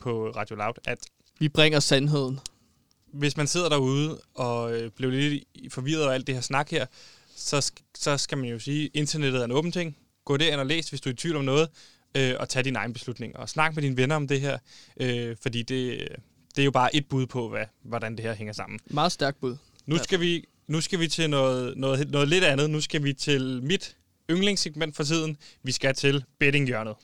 [0.00, 0.98] på Radio Loud, at...
[1.38, 2.40] Vi bringer sandheden.
[3.12, 6.86] Hvis man sidder derude og øh, bliver lidt forvirret af alt det her snak her,
[7.36, 9.96] så, så skal man jo sige, at internettet er en åben ting.
[10.24, 11.68] Gå derind og læs, hvis du er i tvivl om noget,
[12.16, 13.36] øh, og tag din egen beslutning.
[13.36, 14.58] Og snak med dine venner om det her,
[15.00, 16.08] øh, fordi det,
[16.56, 18.80] det er jo bare et bud på, hvad, hvordan det her hænger sammen.
[18.86, 19.56] Meget stærkt bud.
[19.86, 22.70] Nu skal vi, nu skal vi til noget, noget, noget lidt andet.
[22.70, 23.96] Nu skal vi til mit
[24.30, 25.36] yndlingssegment for tiden.
[25.62, 26.94] Vi skal til bettinghjørnet.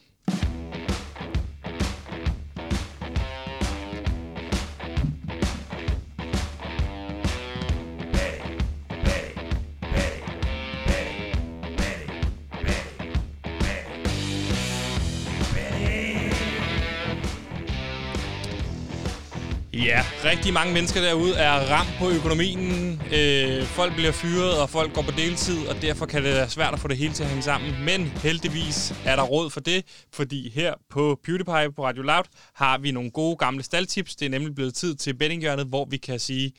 [20.51, 23.03] Rigtig mange mennesker derude er ramt på økonomien.
[23.15, 26.75] Øh, folk bliver fyret, og folk går på deltid, og derfor kan det være svært
[26.75, 27.85] at få det hele til at hænge sammen.
[27.85, 32.25] Men heldigvis er der råd for det, fordi her på PewDiePie på Radio Loud
[32.55, 34.17] har vi nogle gode gamle staldtips.
[34.17, 36.53] Det er nemlig blevet tid til bettinghjørnet, hvor vi kan sige,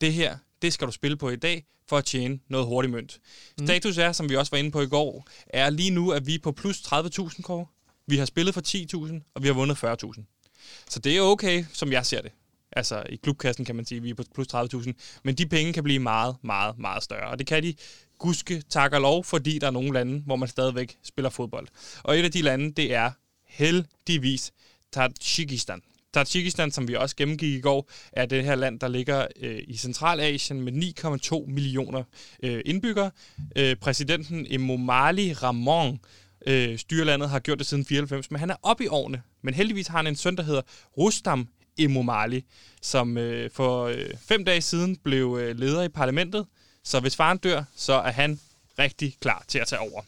[0.00, 3.18] det her, det skal du spille på i dag for at tjene noget hurtigt mønt.
[3.58, 3.66] Mm.
[3.66, 6.34] Status er, som vi også var inde på i går, er lige nu, at vi
[6.34, 7.70] er på plus 30.000 kår.
[8.06, 8.62] Vi har spillet for
[9.08, 10.84] 10.000, og vi har vundet 40.000.
[10.88, 12.32] Så det er okay, som jeg ser det.
[12.72, 14.92] Altså i klubkassen kan man sige, at vi er på plus 30.000.
[15.24, 17.30] Men de penge kan blive meget, meget, meget større.
[17.30, 17.74] Og det kan de
[18.18, 21.68] guske tak og lov, fordi der er nogle lande, hvor man stadigvæk spiller fodbold.
[22.02, 23.10] Og et af de lande, det er
[23.46, 24.52] heldigvis
[24.92, 25.82] Tajikistan.
[26.12, 29.76] Tajikistan, som vi også gennemgik i går, er det her land, der ligger øh, i
[29.76, 32.02] Centralasien med 9,2 millioner
[32.42, 33.10] øh, indbyggere.
[33.56, 36.00] Øh, præsidenten Emomali Ramon
[36.46, 39.22] øh, styrelandet har gjort det siden 94, men han er oppe i årene.
[39.42, 40.62] Men heldigvis har han en søn, der hedder
[40.98, 41.48] Rustam
[41.78, 42.44] Emomali,
[42.82, 46.46] som øh, for øh, fem dage siden blev øh, leder i parlamentet.
[46.84, 48.40] Så hvis faren dør, så er han
[48.78, 50.02] rigtig klar til at tage over.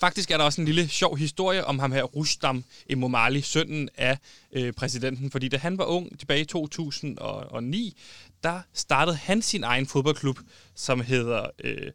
[0.00, 4.18] Faktisk er der også en lille sjov historie om ham her, Rustam Emomali, sønnen af
[4.52, 5.30] øh, præsidenten.
[5.30, 7.96] Fordi da han var ung, tilbage i 2009,
[8.42, 10.38] der startede han sin egen fodboldklub,
[10.74, 11.90] som hedder, øh,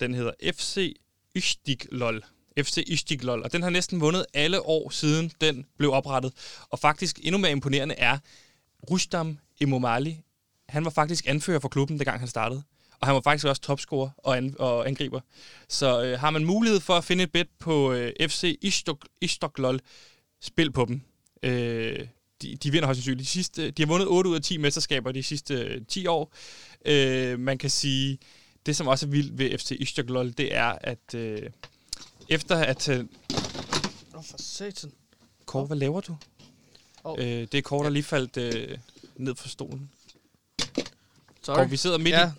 [0.00, 0.96] den hedder FC
[1.36, 2.24] Ystiklol.
[2.58, 6.32] FC Istiklol, og den har næsten vundet alle år siden den blev oprettet.
[6.70, 8.18] Og faktisk endnu mere imponerende er
[8.90, 10.20] Rustam Emomali.
[10.68, 12.62] Han var faktisk anfører for klubben, dengang han startede.
[13.00, 15.20] Og han var faktisk også topscorer og, an- og angriber.
[15.68, 18.58] Så øh, har man mulighed for at finde et bet på øh, FC
[19.20, 19.80] Istoklol,
[20.40, 21.00] spil på dem.
[21.42, 22.06] Øh,
[22.42, 23.24] de, de vinder højst sandsynligt.
[23.24, 26.32] De, sidste, de har vundet 8 ud af 10 mesterskaber de sidste øh, 10 år.
[26.84, 28.18] Øh, man kan sige,
[28.66, 31.42] det som også er vildt ved FC Istoklol, det er, at øh,
[32.28, 32.88] efter at...
[32.88, 33.04] Øh, Åh,
[34.18, 34.92] oh, for satan.
[35.46, 36.16] Kåre, hvad laver du?
[37.04, 37.18] Oh.
[37.18, 38.78] Øh, det er Kåre, der lige faldt øh,
[39.16, 39.90] ned fra stolen.
[41.42, 41.58] Sorry.
[41.58, 42.28] Og vi sidder midt ja.
[42.28, 42.30] i...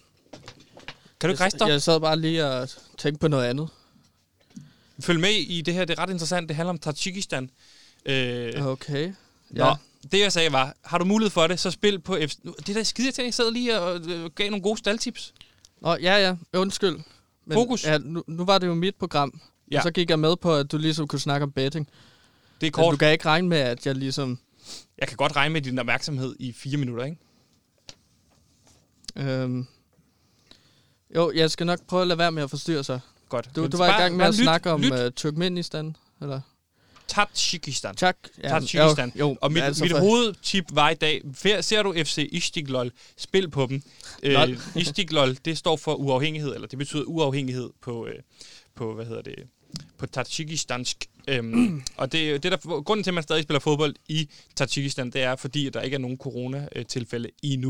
[1.20, 1.70] Kan du ikke rejse dig?
[1.70, 3.70] Jeg sad bare lige og tænkte på noget andet.
[5.00, 6.50] Følg med i det her, det er ret interessant.
[6.50, 7.50] Det handler om Tajikistan.
[8.06, 9.14] Øh, okay.
[9.56, 9.70] Ja.
[9.70, 9.76] Nå,
[10.12, 12.18] det jeg sagde var, har du mulighed for det, så spil på...
[12.28, 12.32] F
[12.68, 15.34] det der skide, jeg sad lige og øh, gav nogle gode staldtips.
[15.82, 16.36] Nå, ja, ja.
[16.54, 17.00] Undskyld.
[17.46, 17.84] Men, Fokus.
[17.84, 19.42] Ja, nu, nu var det jo mit program.
[19.72, 19.78] Ja.
[19.78, 21.88] Og så gik jeg med på, at du ligesom kunne snakke om betting.
[22.62, 22.92] Det er kort.
[22.92, 24.40] du kan ikke regne med, at jeg ligesom...
[24.98, 27.18] Jeg kan godt regne med din opmærksomhed i fire minutter, ikke?
[29.16, 29.68] Øhm,
[31.16, 33.00] jo, jeg skal nok prøve at lade være med at forstyrre sig.
[33.30, 33.50] Godt.
[33.56, 36.42] Du, du var bare, i gang med at lyt, snakke om uh, Turkmenistan, eller?
[37.08, 37.96] Tajikistan.
[37.96, 38.18] Tak.
[38.44, 38.60] Ja.
[38.74, 40.00] Jo, jo, og mit, altså mit for...
[40.00, 41.22] hovedtip var i dag,
[41.62, 43.84] ser du FC Istiklol, spil på dem.
[44.24, 48.16] Øh, Istiklol, det står for uafhængighed, eller det betyder uafhængighed på, øh,
[48.76, 49.36] på hvad hedder det,
[49.98, 51.06] på tajikistansk.
[51.28, 55.22] Øhm, og det, det der, grunden til, at man stadig spiller fodbold i Tajikistan, det
[55.22, 57.64] er, fordi der ikke er nogen corona-tilfælde i.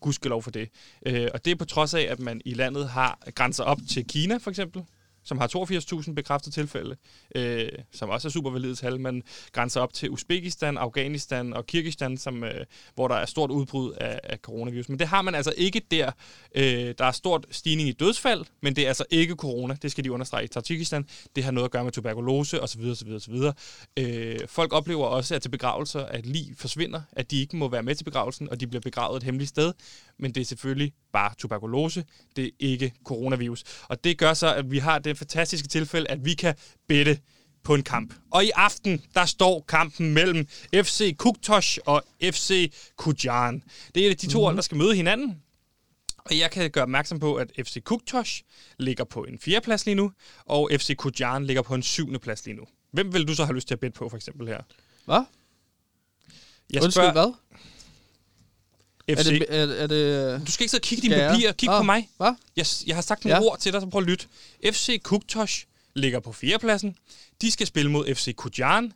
[0.00, 0.68] Gudskelov for det.
[1.06, 4.06] Øh, og det er på trods af, at man i landet har grænser op til
[4.06, 4.82] Kina, for eksempel
[5.24, 6.96] som har 82.000 bekræftede tilfælde,
[7.34, 12.16] øh, som også er super valide tal, men grænser op til Uzbekistan, Afghanistan og Kirgistan,
[12.16, 14.88] som, øh, hvor der er stort udbrud af, af coronavirus.
[14.88, 16.10] Men det har man altså ikke der.
[16.54, 19.76] Øh, der er stort stigning i dødsfald, men det er altså ikke corona.
[19.82, 21.06] Det skal de understrege i Tajikistan.
[21.36, 22.90] Det har noget at gøre med tuberkulose osv.
[22.90, 23.34] osv., osv.
[23.96, 27.82] Øh, folk oplever også, at til begravelser, at lig forsvinder, at de ikke må være
[27.82, 29.72] med til begravelsen, og de bliver begravet et hemmeligt sted.
[30.22, 32.04] Men det er selvfølgelig bare tuberkulose.
[32.36, 33.64] Det er ikke coronavirus.
[33.88, 36.54] Og det gør så, at vi har det fantastiske tilfælde, at vi kan
[36.88, 37.18] bette
[37.62, 38.14] på en kamp.
[38.30, 43.62] Og i aften, der står kampen mellem FC Kuktosh og FC Kujan.
[43.94, 44.44] Det er de to mm-hmm.
[44.44, 45.42] hold, der skal møde hinanden.
[46.18, 48.42] Og jeg kan gøre opmærksom på, at FC Kuktosh
[48.78, 50.12] ligger på en fjerdeplads lige nu,
[50.44, 52.64] og FC Kujan ligger på en syvende plads lige nu.
[52.92, 54.60] Hvem vil du så have lyst til at bette på, for eksempel her?
[55.04, 55.24] Hvad?
[56.72, 57.58] Jeg Undskyld, spørger, hvad?
[59.16, 59.26] FC.
[59.26, 61.52] Er det, er, er det, du skal ikke sidde og kigge dine papirer.
[61.52, 62.08] Kig ah, på mig.
[62.16, 62.34] Hvad?
[62.56, 63.50] Jeg, jeg har sagt nogle ja.
[63.50, 64.26] ord til dig, så prøv at lytte.
[64.72, 66.96] FC Kuktosh ligger på fjerdepladsen.
[67.40, 68.92] De skal spille mod FC Kujan.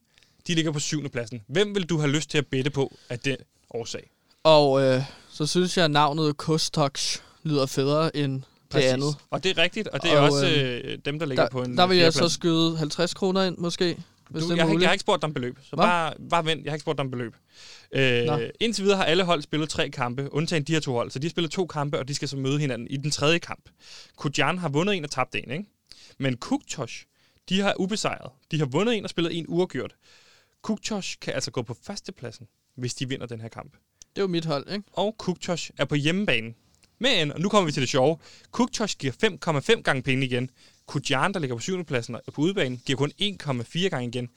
[0.46, 1.42] De ligger på syvende pladsen.
[1.48, 3.36] Hvem vil du have lyst til at bette på af den
[3.70, 4.10] årsag?
[4.44, 8.84] Og øh, så synes jeg, at navnet Kustox lyder federe end Præcis.
[8.86, 9.16] det andet.
[9.30, 11.50] Og det er rigtigt, og det er og, også øh, øh, dem, der ligger der,
[11.50, 13.98] på en Der vil jeg så skyde 50 kroner ind, måske.
[14.30, 16.64] Hvis du, jeg, har, jeg har ikke spurgt dig om beløb, så bare, bare vent.
[16.64, 17.36] Jeg har ikke spurgt dig om beløb.
[17.92, 21.10] Øh, indtil videre har alle hold spillet tre kampe, undtagen de her to hold.
[21.10, 23.38] Så de har spillet to kampe, og de skal så møde hinanden i den tredje
[23.38, 23.68] kamp.
[24.16, 25.64] Kujan har vundet en og tabt en, ikke?
[26.18, 27.04] Men Kuktosh,
[27.48, 28.32] de har ubesejret.
[28.50, 29.94] De har vundet en og spillet en uafgjort.
[30.62, 32.46] Kuktosh kan altså gå på førstepladsen,
[32.76, 33.72] hvis de vinder den her kamp.
[33.72, 34.84] Det er jo mit hold, ikke?
[34.92, 36.54] Og Kuktosh er på hjemmebane.
[36.98, 38.18] Men, og nu kommer vi til det sjove,
[38.50, 39.12] Kuktosh giver
[39.76, 40.50] 5,5 gange penge igen.
[40.86, 41.84] Kujan, der ligger på 7.
[41.84, 44.28] pladsen og på udebanen, giver kun 1,4 gange igen.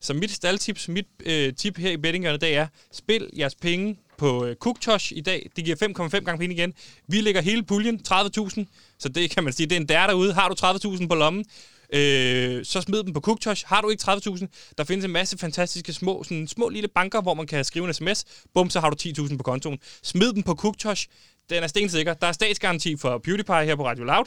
[0.00, 4.44] Så mit staldtips, mit øh, tip her i bettingerne, det er, spil jeres penge på
[4.44, 5.50] øh, Cooktosh i dag.
[5.56, 6.74] Det giver 5,5 gange penge igen.
[7.08, 8.64] Vi lægger hele puljen, 30.000.
[8.98, 10.34] Så det kan man sige, det er en der derude.
[10.34, 11.44] Har du 30.000 på lommen,
[11.92, 13.66] øh, så smid dem på Cooktosh.
[13.66, 17.34] Har du ikke 30.000, der findes en masse fantastiske små, sådan små lille banker, hvor
[17.34, 18.24] man kan skrive en sms.
[18.54, 19.78] Bum, så har du 10.000 på kontoen.
[20.02, 21.06] Smid dem på Cooktosh.
[21.50, 22.14] Den er stensikker.
[22.14, 24.24] Der er statsgaranti for PewDiePie her på Radio Loud.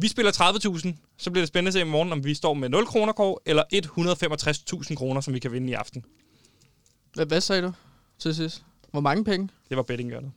[0.00, 2.68] Vi spiller 30.000, så bliver det spændende at se i morgen, om vi står med
[2.68, 3.62] 0 kroner, Kåre, eller
[4.88, 6.04] 165.000 kroner, som vi kan vinde i aften.
[7.14, 7.72] Hvad, hvad sagde du
[8.18, 8.64] til sidst?
[8.90, 9.48] Hvor mange penge?
[9.68, 10.32] Det var bettinghjørnet.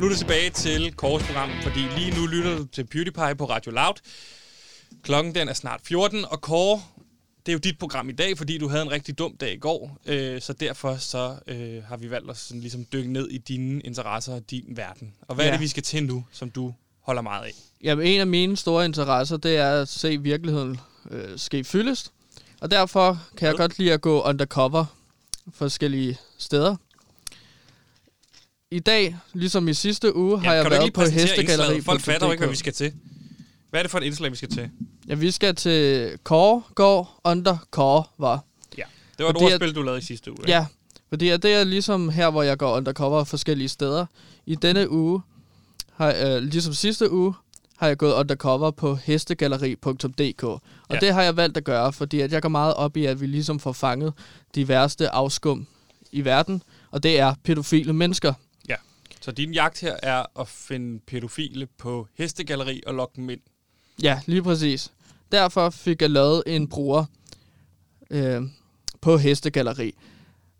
[0.00, 3.72] Nu er det tilbage til program, fordi lige nu lytter du til PewDiePie på Radio
[3.72, 3.94] Loud.
[5.02, 6.82] Klokken den er snart 14, og Kåre,
[7.46, 9.56] det er jo dit program i dag, fordi du havde en rigtig dum dag i
[9.56, 9.98] går.
[10.06, 13.80] Øh, så derfor så øh, har vi valgt at sådan, ligesom dykke ned i dine
[13.80, 15.14] interesser og din verden.
[15.20, 15.50] Og hvad ja.
[15.50, 17.54] er det, vi skal til nu, som du holder meget af?
[17.82, 20.80] Jamen, en af mine store interesser, det er at se virkeligheden
[21.10, 22.12] øh, ske fyldest.
[22.60, 24.84] Og derfor kan jeg godt lide at gå undercover
[25.52, 26.76] forskellige steder
[28.70, 31.80] i dag, ligesom i sidste uge, ja, har jeg været på hestegalleri.
[31.80, 32.92] Folk fatter jo ikke, hvad vi skal til.
[33.70, 34.70] Hvad er det for et indslag, vi skal til?
[35.08, 38.44] Ja, vi skal til Kåre går under Kåre var.
[38.78, 38.82] Ja,
[39.18, 40.38] det var et ordspil, du lavede i sidste uge.
[40.40, 40.52] Ikke?
[40.52, 40.66] Ja,
[41.08, 44.06] fordi det er ligesom her, hvor jeg går undercover forskellige steder.
[44.46, 45.22] I denne uge,
[45.94, 47.34] har, øh, ligesom sidste uge,
[47.76, 50.44] har jeg gået undercover på hestegalleri.dk.
[50.44, 50.60] Og
[50.90, 50.96] ja.
[50.96, 53.26] det har jeg valgt at gøre, fordi at jeg går meget op i, at vi
[53.26, 54.12] ligesom får fanget
[54.54, 55.66] de værste afskum
[56.12, 58.32] i verden, og det er pædofile mennesker.
[59.20, 63.40] Så din jagt her er at finde pædofile på hestegalleri og lokke dem ind?
[64.02, 64.92] Ja, lige præcis.
[65.32, 67.04] Derfor fik jeg lavet en bruger
[68.10, 68.42] øh,
[69.00, 69.94] på hestegalleri.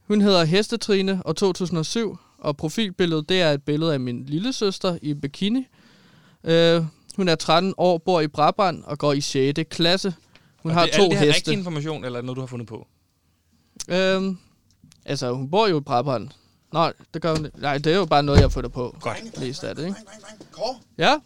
[0.09, 4.99] Hun hedder Hestetrine og 2007, og profilbilledet det er et billede af min lille søster
[5.03, 5.67] i bikini.
[6.45, 6.85] Øh,
[7.17, 9.61] hun er 13 år, bor i Brabrand og går i 6.
[9.71, 10.15] klasse.
[10.63, 12.47] Hun og har det, to er det rigtig information, eller er det noget, du har
[12.47, 12.87] fundet på?
[13.89, 14.35] Øh,
[15.05, 16.29] altså, hun bor jo i Brabrand,
[16.73, 18.97] Nej, det gør hun Nej, det er jo bare noget, jeg har fundet på.
[19.01, 19.41] Godt.
[19.41, 19.97] Mest af det, ikke?
[20.53, 20.79] Kåre?
[20.99, 21.17] Ja?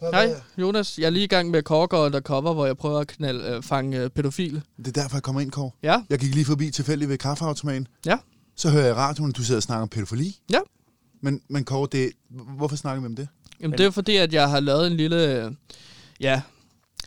[0.00, 0.98] Hej, Jonas.
[0.98, 3.98] Jeg er lige i gang med Korker Undercover, hvor jeg prøver at knalde, øh, fange
[3.98, 4.62] øh, pædofile.
[4.76, 5.70] Det er derfor, jeg kommer ind, Kåre.
[5.82, 6.02] Ja.
[6.10, 7.88] Jeg gik lige forbi tilfældigt ved kaffeautomaten.
[8.06, 8.16] Ja.
[8.56, 10.36] Så hører jeg i radioen, at du sidder og snakker om pædofili.
[10.50, 10.58] Ja.
[11.20, 13.28] Men, men Kåre, det, hvorfor snakker vi om det?
[13.60, 15.44] Jamen, det er fordi, at jeg har lavet en lille...
[15.44, 15.52] Øh,
[16.20, 16.42] ja,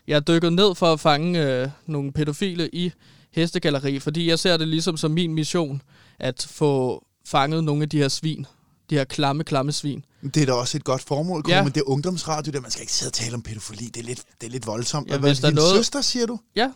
[0.08, 2.92] jeg er dykket ned for at fange øh, nogle pædofile i
[3.32, 5.82] hestegalleri, fordi jeg ser det ligesom som min mission
[6.24, 8.46] at få fanget nogle af de her svin.
[8.90, 10.06] De her klamme, klamme svin.
[10.34, 11.64] Det er da også et godt formål, Kåre, ja.
[11.64, 13.86] men det er ungdomsradio, der man skal ikke sidde og tale om pædofili.
[13.86, 15.10] Det er lidt, det er lidt voldsomt.
[15.10, 15.76] Ja, hvis der din noget...
[15.76, 16.40] søster, siger du?
[16.56, 16.70] Ja,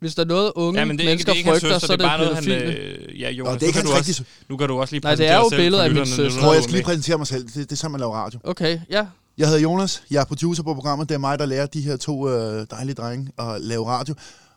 [0.00, 1.86] hvis der er noget, unge ja, men det er mennesker ikke, det er frygter, søster,
[1.86, 3.82] så er det, det bare noget, han, øh, ja, Jonas, Nå, det er ikke nu,
[3.82, 5.90] kan du også, nu kan du også lige præsentere Nej, det er jo billedet af
[5.90, 6.40] min søster.
[6.40, 7.44] Tror jeg skal lige præsentere mig selv.
[7.44, 8.38] Det, det er sådan, man laver radio.
[8.44, 9.06] Okay, ja.
[9.38, 10.02] Jeg hedder Jonas.
[10.10, 11.08] Jeg er producer på programmet.
[11.08, 14.14] Det er mig, der lærer de her to øh, dejlige drenge at lave radio.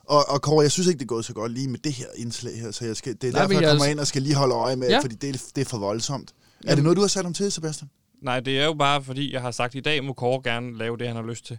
[0.07, 2.05] Og, og Kåre, jeg synes ikke, det er gået så godt lige med det her
[2.15, 3.91] indslag her, så jeg skal, det er Nej, derfor, jeg kommer jeg...
[3.91, 4.99] ind og skal lige holde øje med, ja.
[4.99, 6.33] fordi det, det er for voldsomt.
[6.63, 6.71] Jamen.
[6.71, 7.89] Er det noget, du har sat ham til, Sebastian?
[8.21, 10.77] Nej, det er jo bare, fordi jeg har sagt, at i dag må Kåre gerne
[10.77, 11.57] lave det, han har lyst til.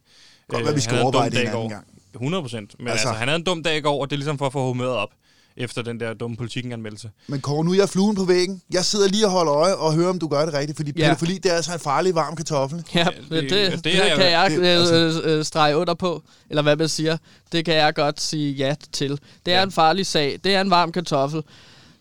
[0.48, 1.86] Godt, hvad vi skal overveje det en anden gang.
[2.14, 2.74] 100 procent.
[2.78, 4.46] Men altså, altså, han havde en dum dag i går, og det er ligesom for
[4.46, 5.10] at få humøret op
[5.56, 7.10] efter den der dumme politikken-anmeldelse.
[7.26, 8.62] Men Kåre, nu er jeg fluen på væggen.
[8.72, 11.04] Jeg sidder lige og holder øje og hører, om du gør det rigtigt, fordi ja.
[11.04, 12.84] pædofili, det er altså en farlig varm kartoffel.
[12.94, 15.22] Ja, det, det, det, det, det kan jeg, jeg det, altså.
[15.24, 17.16] Øh, øh, strege under på, eller hvad man siger.
[17.52, 19.20] Det kan jeg godt sige ja til.
[19.46, 19.62] Det er ja.
[19.62, 20.40] en farlig sag.
[20.44, 21.42] Det er en varm kartoffel.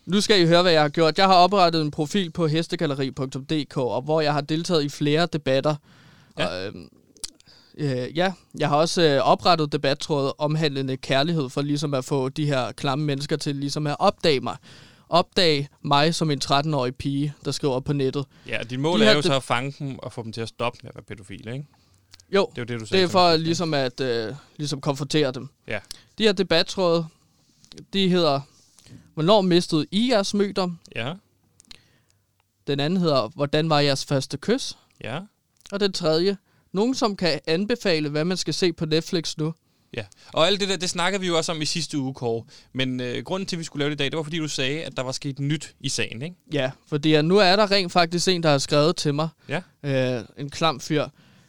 [0.06, 1.18] Nu skal I høre, hvad jeg har gjort.
[1.18, 5.74] Jeg har oprettet en profil på hestegalleri.dk, og hvor jeg har deltaget i flere debatter.
[6.38, 6.46] Ja.
[6.46, 6.88] Og, øhm,
[7.76, 12.46] Øh, ja, jeg har også øh, oprettet debattrådet omhandlende kærlighed, for ligesom at få de
[12.46, 14.56] her klamme mennesker til ligesom at opdage mig.
[15.08, 18.24] Opdage mig som en 13-årig pige, der skriver på nettet.
[18.48, 20.48] Ja, dit mål de er jo så at fange dem og få dem til at
[20.48, 21.66] stoppe med at være pædofile, ikke?
[22.32, 25.32] Jo, det er, jo det, du sagde, det er for ligesom at øh, ligesom konfrontere
[25.32, 25.48] dem.
[25.68, 25.78] Ja.
[26.18, 27.04] De her debattråd,
[27.92, 28.40] de hedder,
[29.14, 30.78] hvornår mistede I jeres mødom?
[30.96, 31.14] Ja.
[32.66, 34.78] Den anden hedder, hvordan var jeres første kys?
[35.04, 35.20] Ja.
[35.72, 36.36] Og den tredje,
[36.76, 39.54] nogen, som kan anbefale, hvad man skal se på Netflix nu.
[39.96, 42.44] Ja, og alt det der, det snakkede vi jo også om i sidste uge, Kåre.
[42.72, 44.48] Men øh, grunden til, at vi skulle lave det i dag, det var, fordi du
[44.48, 46.36] sagde, at der var sket nyt i sagen, ikke?
[46.52, 49.28] Ja, fordi ja, nu er der rent faktisk en, der har skrevet til mig.
[49.48, 49.60] Ja.
[49.82, 51.06] Øh, en klam fyr.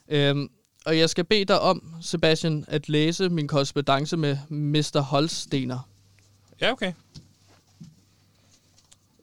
[0.10, 0.50] Øhm,
[0.86, 5.00] og jeg skal bede dig om, Sebastian, at læse min korrespondence med Mr.
[5.00, 5.80] Holstener.
[6.62, 6.94] Ja, okay.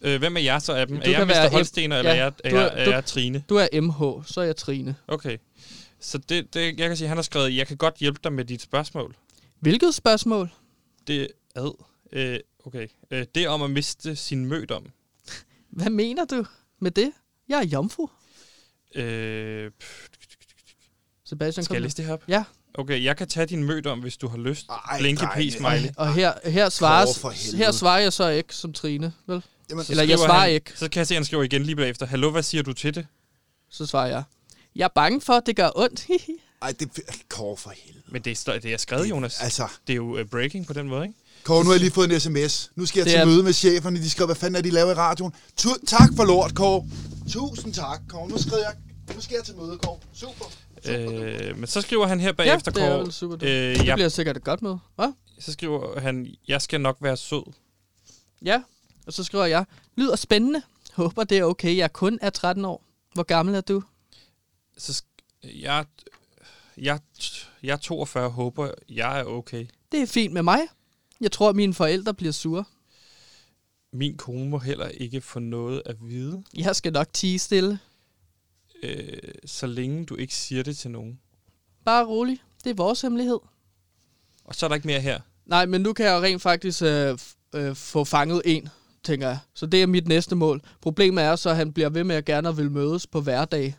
[0.03, 0.97] Øh, hvem er jeg så af dem?
[0.97, 1.51] Du er jeg Mr.
[1.51, 3.45] Holstener, eller ja, er, jeg, er, er, er jeg Trine?
[3.49, 4.95] Du er MH, så er jeg Trine.
[5.09, 5.37] Okay.
[6.05, 8.45] Så det, det, jeg kan sige, han har skrevet, jeg kan godt hjælpe dig med
[8.45, 9.17] dit spørgsmål.
[9.61, 10.51] Hvilket spørgsmål?
[11.07, 11.85] Det ad.
[12.13, 12.89] Øh, okay.
[13.11, 14.87] Øh, det om at miste sin mødom.
[15.71, 16.45] Hvad mener du
[16.79, 17.13] med det?
[17.49, 18.09] Jeg er jomfru.
[18.95, 19.71] Øh,
[21.25, 22.25] Sebastian, Skal jeg læse det her op?
[22.29, 22.45] Ja.
[22.75, 24.67] Okay, jeg kan tage din mødom, hvis du har lyst.
[24.69, 25.89] Ej, Blinke p smiley.
[25.97, 29.43] Og her, her, svares, her svarer jeg så ikke som Trine, vel?
[29.71, 30.73] Jamen, Eller jeg svarer han, ikke.
[30.75, 32.07] Så kan jeg se, at han skriver igen lige bagefter.
[32.07, 33.07] Hallo, hvad siger du til det?
[33.71, 34.23] Så svarer jeg.
[34.77, 36.07] Jeg er bange for, at det gør ondt.
[36.63, 38.05] Ej, det Kåre for helvede.
[38.09, 39.41] Men det er, det er skrevet, Jonas.
[39.41, 39.69] Altså.
[39.87, 41.19] Det er jo uh, breaking på den måde, ikke?
[41.43, 42.71] Kåre, nu har jeg lige fået en sms.
[42.77, 43.25] Nu skal jeg det til er...
[43.25, 43.99] møde med cheferne.
[43.99, 45.33] De skriver, hvad fanden er de laver i radioen?
[45.57, 46.87] Tu- tak for lort, Kåre.
[47.29, 48.29] Tusind tak, Kåre.
[48.29, 48.75] Nu skriver jeg,
[49.15, 49.99] nu skal jeg til møde, Kåre.
[50.15, 50.45] Super.
[50.89, 53.37] Øh, men så skriver han her bagefter, ja, det er super.
[53.43, 54.79] Øh, det jeg, bliver sikkert et godt møde.
[54.95, 55.13] Hvad?
[55.41, 57.53] Så skriver han, jeg skal nok være sød.
[58.45, 58.63] Ja,
[59.07, 59.65] og så skriver jeg,
[59.97, 60.63] lyder spændende.
[60.93, 62.83] Håber det er okay, jeg kun er 13 år.
[63.15, 63.83] Hvor gammel er du?
[64.77, 65.03] Så
[65.45, 65.87] jeg,
[66.77, 67.01] jeg,
[67.63, 69.67] jeg er 42, håber jeg er okay.
[69.93, 70.61] Det er fint med mig.
[71.21, 72.65] Jeg tror, at mine forældre bliver sure.
[73.93, 76.43] Min kone må heller ikke få noget at vide.
[76.57, 77.79] Jeg skal nok tige stille.
[78.83, 81.21] Øh, så længe du ikke siger det til nogen.
[81.85, 82.39] Bare rolig.
[82.65, 83.39] Det er vores hemmelighed.
[84.45, 85.21] Og så er der ikke mere her?
[85.47, 87.19] Nej, men nu kan jeg jo rent faktisk øh,
[87.55, 88.69] øh, få fanget en,
[89.05, 89.39] tænker jeg.
[89.55, 90.63] Så det er mit næste mål.
[90.81, 93.77] Problemet er så, at han bliver ved med at gerne vil mødes på hverdag.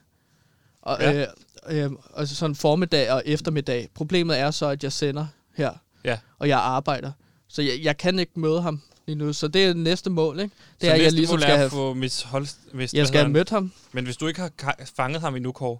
[0.85, 1.27] Og, ja.
[1.69, 3.89] øh, øh, altså sådan formiddag og eftermiddag.
[3.93, 5.71] Problemet er så, at jeg sender her,
[6.03, 6.17] ja.
[6.39, 7.11] og jeg arbejder.
[7.47, 9.33] Så jeg, jeg kan ikke møde ham lige nu.
[9.33, 10.55] Så det er næste mål, ikke?
[10.81, 11.69] Det så er, jeg ligesom skal have...
[11.69, 12.57] få Miss Holst...
[12.73, 13.71] Hvis jeg skal have mødt ham.
[13.91, 15.79] Men hvis du ikke har fanget ham endnu, Kåre,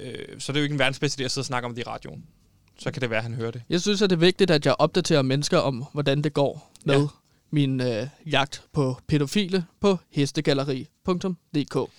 [0.00, 1.74] øh, så er det jo ikke en verdens bedste idé at sidde og snakke om
[1.74, 2.24] det i radioen.
[2.78, 3.62] Så kan det være, at han hører det.
[3.68, 7.00] Jeg synes, at det er vigtigt, at jeg opdaterer mennesker om, hvordan det går med
[7.00, 7.06] ja.
[7.50, 11.90] min øh, jagt på pædofile på hestegalleri.dk.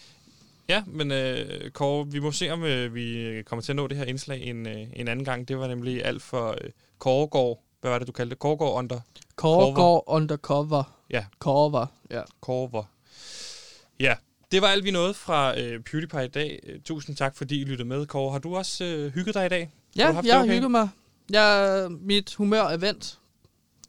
[0.70, 3.97] Ja, men øh, Kåre, vi må se, om øh, vi kommer til at nå det
[3.97, 5.47] her indslag en, øh, en anden gang.
[5.47, 7.61] Det var nemlig alt for øh, Kåregård.
[7.82, 8.39] Hvad var det, du kaldte det?
[8.39, 8.99] Kåregård under...
[9.36, 10.84] Kåregård undercover.
[11.09, 11.26] Ja.
[11.39, 12.22] Kårever, ja.
[12.41, 12.84] Kårever.
[13.99, 14.16] Ja,
[14.51, 16.80] det var alt, vi nåede fra øh, PewDiePie i dag.
[16.86, 18.05] Tusind tak, fordi I lyttede med.
[18.05, 19.72] Kåre, har du også øh, hygget dig i dag?
[19.97, 20.89] Ja, jeg har hygget mig.
[21.30, 23.20] Jeg, mit humør er vendt.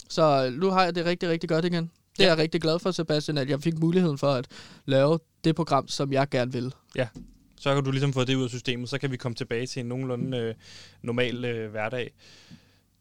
[0.08, 1.90] Så nu har jeg det rigtig, rigtig godt igen.
[2.16, 2.24] Det ja.
[2.24, 4.46] er jeg rigtig glad for, Sebastian, at jeg fik muligheden for at
[4.84, 6.74] lave det program, som jeg gerne vil.
[6.96, 7.08] Ja,
[7.60, 9.80] Så kan du ligesom få det ud af systemet, så kan vi komme tilbage til
[9.80, 10.54] en nogenlunde øh,
[11.02, 12.14] normal øh, hverdag.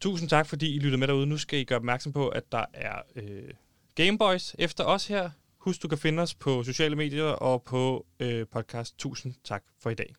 [0.00, 1.26] Tusind tak, fordi I lyttede med derude.
[1.26, 3.50] Nu skal I gøre opmærksom på, at der er øh,
[3.94, 5.30] Gameboys efter os her.
[5.58, 8.98] Husk, du kan finde os på sociale medier og på øh, podcast.
[8.98, 10.14] Tusind tak for i dag.